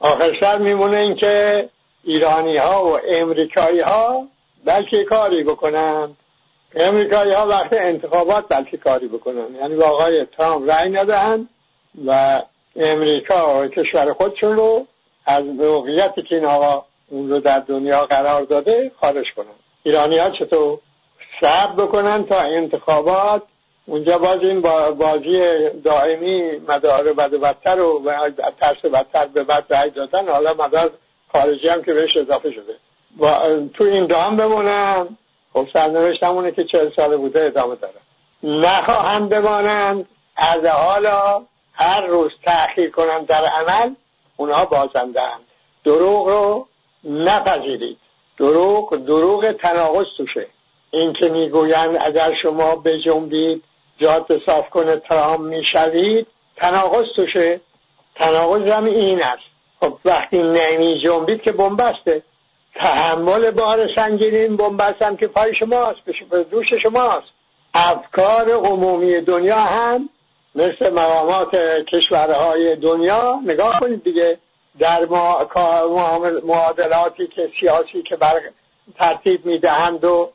آخر 0.00 0.40
سر 0.40 0.58
میمونه 0.58 0.96
این 0.96 1.14
که 1.14 1.68
ایرانی 2.04 2.56
ها 2.56 2.84
و 2.84 2.98
امریکایی 3.08 3.80
ها 3.80 4.26
بلکه 4.64 5.04
کاری 5.04 5.44
بکنن 5.44 6.16
امریکایی 6.74 7.32
ها 7.32 7.46
وقت 7.46 7.72
انتخابات 7.72 8.44
بلکه 8.48 8.76
کاری 8.76 9.08
بکنن. 9.08 9.54
یعنی 9.60 9.76
با 9.76 9.84
آقای 9.84 10.24
ترامپ 10.24 10.70
رأی 10.70 10.90
ندهند 10.90 11.48
و 12.06 12.42
امریکا 12.76 13.60
و 13.60 13.66
کشور 13.66 14.12
خودشون 14.12 14.56
رو 14.56 14.86
از 15.26 15.44
موقعیتی 15.44 16.22
که 16.22 16.36
این 16.36 16.44
آقا 16.44 16.84
اون 17.08 17.30
رو 17.30 17.40
در 17.40 17.58
دنیا 17.58 18.06
قرار 18.06 18.42
داده 18.42 18.92
خارج 19.00 19.26
کنن. 19.36 19.46
ایرانی 19.82 20.18
ها 20.18 20.30
چطور 20.30 20.78
صبر 21.40 21.84
بکنن 21.84 22.24
تا 22.24 22.40
انتخابات 22.40 23.42
اونجا 23.86 24.18
باز 24.18 24.40
این 24.40 24.60
بازی 24.98 25.40
دائمی 25.84 26.50
مدار 26.68 27.12
بد 27.12 27.34
و 27.34 27.38
بدتر 27.38 27.80
و 27.80 28.00
ترس 28.60 28.90
بدتر 28.92 29.26
به 29.26 29.44
بد 29.44 29.64
رای 29.70 29.90
دادن. 29.90 30.28
حالا 30.28 30.54
مدار 30.54 30.90
خارجی 31.32 31.68
هم 31.68 31.82
که 31.82 31.94
بهش 31.94 32.16
اضافه 32.16 32.50
شده. 32.50 32.76
و 33.20 33.30
تو 33.74 33.84
این 33.84 34.06
دام 34.06 34.36
بمونن 34.36 35.16
خب 35.56 35.68
سرنوشت 35.72 36.22
همونه 36.22 36.52
که 36.52 36.64
چهل 36.64 36.90
ساله 36.96 37.16
بوده 37.16 37.44
ادامه 37.44 37.76
داره. 37.76 37.94
نخواهند 38.42 39.28
بمانند 39.28 40.08
از 40.36 40.66
حالا 40.66 41.42
هر 41.72 42.06
روز 42.06 42.30
تأخیر 42.46 42.90
کنند 42.90 43.26
در 43.26 43.44
عمل 43.44 43.94
اونها 44.36 44.64
بازندهند 44.64 45.40
دروغ 45.84 46.28
رو 46.28 46.66
نپذیرید. 47.04 47.98
دروغ 48.38 48.96
دروغ 48.96 49.52
تناقض 49.52 50.06
توشه. 50.16 50.46
این 50.90 51.12
که 51.12 51.28
می‌گویند 51.28 51.98
اگر 52.00 52.34
شما 52.42 52.76
بجنبید 52.76 53.62
جاده 53.98 54.40
صاف 54.46 54.70
کنه 54.70 54.96
ترام 54.96 55.44
می‌شوید 55.44 56.26
تناقض 56.56 57.06
توشه. 57.16 57.60
تناقض 58.14 58.68
هم 58.68 58.84
این 58.84 59.22
است. 59.22 59.46
خب 59.80 59.98
وقتی 60.04 60.38
نمی 60.38 61.00
جنبید 61.00 61.42
که 61.42 61.52
بنبسته. 61.52 62.22
تحمل 62.78 63.50
بار 63.50 63.94
سنگین 63.96 64.56
بنبست 64.56 65.02
هم 65.02 65.16
که 65.16 65.26
پای 65.26 65.54
شماست 65.54 66.00
به 66.30 66.44
دوش 66.44 66.72
شماست. 66.72 67.28
افکار 67.74 68.50
عمومی 68.50 69.20
دنیا 69.20 69.56
هم 69.56 70.08
مثل 70.54 70.92
مقامات 70.92 71.56
کشورهای 71.88 72.76
دنیا 72.76 73.40
نگاه 73.44 73.80
کنید 73.80 74.04
دیگه 74.04 74.38
در 74.78 75.04
معادلاتی 76.44 77.26
که 77.26 77.50
سیاسی 77.60 78.02
که 78.02 78.16
بر 78.16 78.40
ترتیب 78.98 79.46
می‌دهند 79.46 80.04
و 80.04 80.30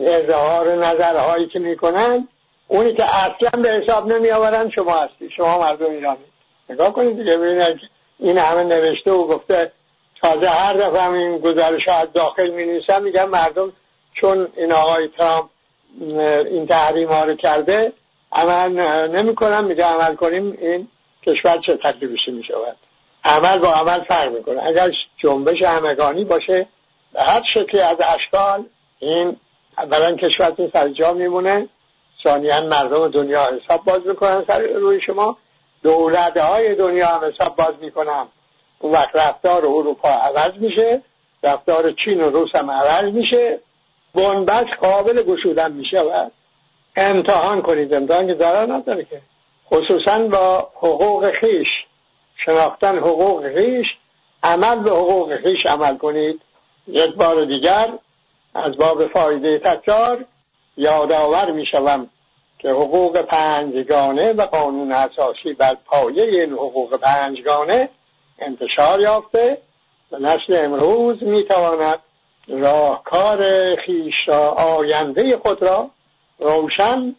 اظهار 0.00 0.74
نظرهایی 0.74 1.46
که 1.46 1.58
می‌کنند 1.58 2.28
اونی 2.68 2.94
که 2.94 3.04
اصلا 3.04 3.62
به 3.62 3.68
حساب 3.68 4.12
نمی 4.12 4.30
آورن 4.30 4.70
شما 4.70 4.98
هستی 4.98 5.30
شما 5.30 5.58
مردم 5.58 5.90
ایرانی. 5.90 6.24
نگاه 6.70 6.92
کنید 6.92 7.16
دیگه 7.18 7.36
ببینید 7.36 7.80
این 8.18 8.38
همه 8.38 8.64
نوشته 8.64 9.10
و 9.10 9.26
گفته 9.26 9.72
تازه 10.22 10.48
هر 10.48 10.72
دفعه 10.72 11.10
این 11.10 11.38
گزارش 11.38 11.88
از 11.88 12.12
داخل 12.14 12.50
می 12.50 12.64
نویسن 12.64 13.02
میگن 13.02 13.24
مردم 13.24 13.72
چون 14.14 14.48
این 14.56 14.72
آقای 14.72 15.08
ترامپ 15.08 15.50
این 16.50 16.66
تحریم 16.66 17.08
ها 17.08 17.24
رو 17.24 17.34
کرده 17.34 17.92
عمل 18.32 18.70
نمی 19.06 19.34
کنم 19.34 19.64
میگه 19.64 19.84
عمل 19.84 20.14
کنیم 20.14 20.58
این 20.60 20.88
کشور 21.26 21.58
چه 21.58 21.76
تکلیفش 21.76 22.28
می 22.28 22.44
شود؟ 22.44 22.76
عمل 23.24 23.58
با 23.58 23.68
عمل 23.68 24.04
فرق 24.04 24.32
می‌کنه 24.32 24.62
اگر 24.66 24.90
جنبش 25.18 25.62
همگانی 25.62 26.24
باشه 26.24 26.66
به 27.12 27.22
هر 27.22 27.42
شکلی 27.54 27.80
از 27.80 27.96
اشکال 28.14 28.64
این 28.98 29.36
اولا 29.78 30.16
کشورتون 30.16 30.70
سر 30.72 30.88
جا 30.88 31.12
میمونه 31.12 31.68
ثانیا 32.24 32.60
مردم 32.60 33.08
دنیا 33.08 33.48
حساب 33.64 33.84
باز 33.84 34.06
می‌کنن 34.06 34.44
سر 34.48 34.60
روی 34.60 35.00
شما 35.00 35.36
دولت 35.82 36.36
های 36.36 36.74
دنیا 36.74 37.06
هم 37.06 37.24
حساب 37.24 37.56
باز 37.56 37.74
می‌کنن 37.80 38.26
اون 38.82 38.92
وقت 38.92 39.16
رفتار 39.16 39.66
اروپا 39.66 40.08
عوض 40.08 40.52
میشه 40.56 41.02
رفتار 41.42 41.92
چین 41.92 42.20
و 42.20 42.30
روس 42.30 42.54
هم 42.54 42.70
عوض 42.70 43.04
میشه 43.04 43.60
بنبست 44.14 44.76
قابل 44.80 45.22
گشودن 45.22 45.72
میشه 45.72 46.00
و 46.00 46.30
امتحان 46.96 47.62
کنید. 47.62 47.94
امتحان 47.94 48.26
که 48.26 48.34
ضرر 48.34 48.72
نداره 48.72 49.04
که. 49.04 49.20
خصوصا 49.70 50.18
با 50.18 50.70
حقوق 50.74 51.30
خیش. 51.30 51.68
شناختن 52.36 52.98
حقوق 52.98 53.54
خیش. 53.54 53.86
عمل 54.42 54.78
به 54.78 54.90
حقوق 54.90 55.36
خیش 55.36 55.66
عمل 55.66 55.96
کنید. 55.96 56.40
یک 56.88 57.14
بار 57.14 57.44
دیگر 57.44 57.88
از 58.54 58.76
باب 58.76 59.06
فایده 59.06 59.58
تکرار 59.58 60.24
یادآور 60.76 61.50
می 61.50 61.66
شوم 61.66 62.08
که 62.58 62.70
حقوق 62.70 63.20
پنجگانه 63.20 64.32
و 64.32 64.42
قانون 64.42 64.92
اساسی 64.92 65.52
بر 65.52 65.76
پایه 65.86 66.24
این 66.24 66.52
حقوق 66.52 66.96
پنجگانه 66.96 67.88
انتشار 68.42 69.00
یافته 69.00 69.58
و 70.12 70.18
نسل 70.18 70.64
امروز 70.64 71.22
می 71.22 71.44
تواند 71.44 71.98
راهکار 72.48 73.76
خیش 73.76 74.14
را 74.26 74.50
آینده 74.50 75.36
خود 75.36 75.62
را 75.62 75.90
روشن 76.38 77.14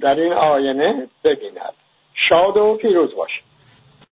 در 0.00 0.14
این 0.14 0.32
آینه 0.32 1.08
ببیند. 1.24 1.74
شاد 2.14 2.56
و 2.56 2.74
پیروز 2.74 3.14
باشید. 3.14 3.45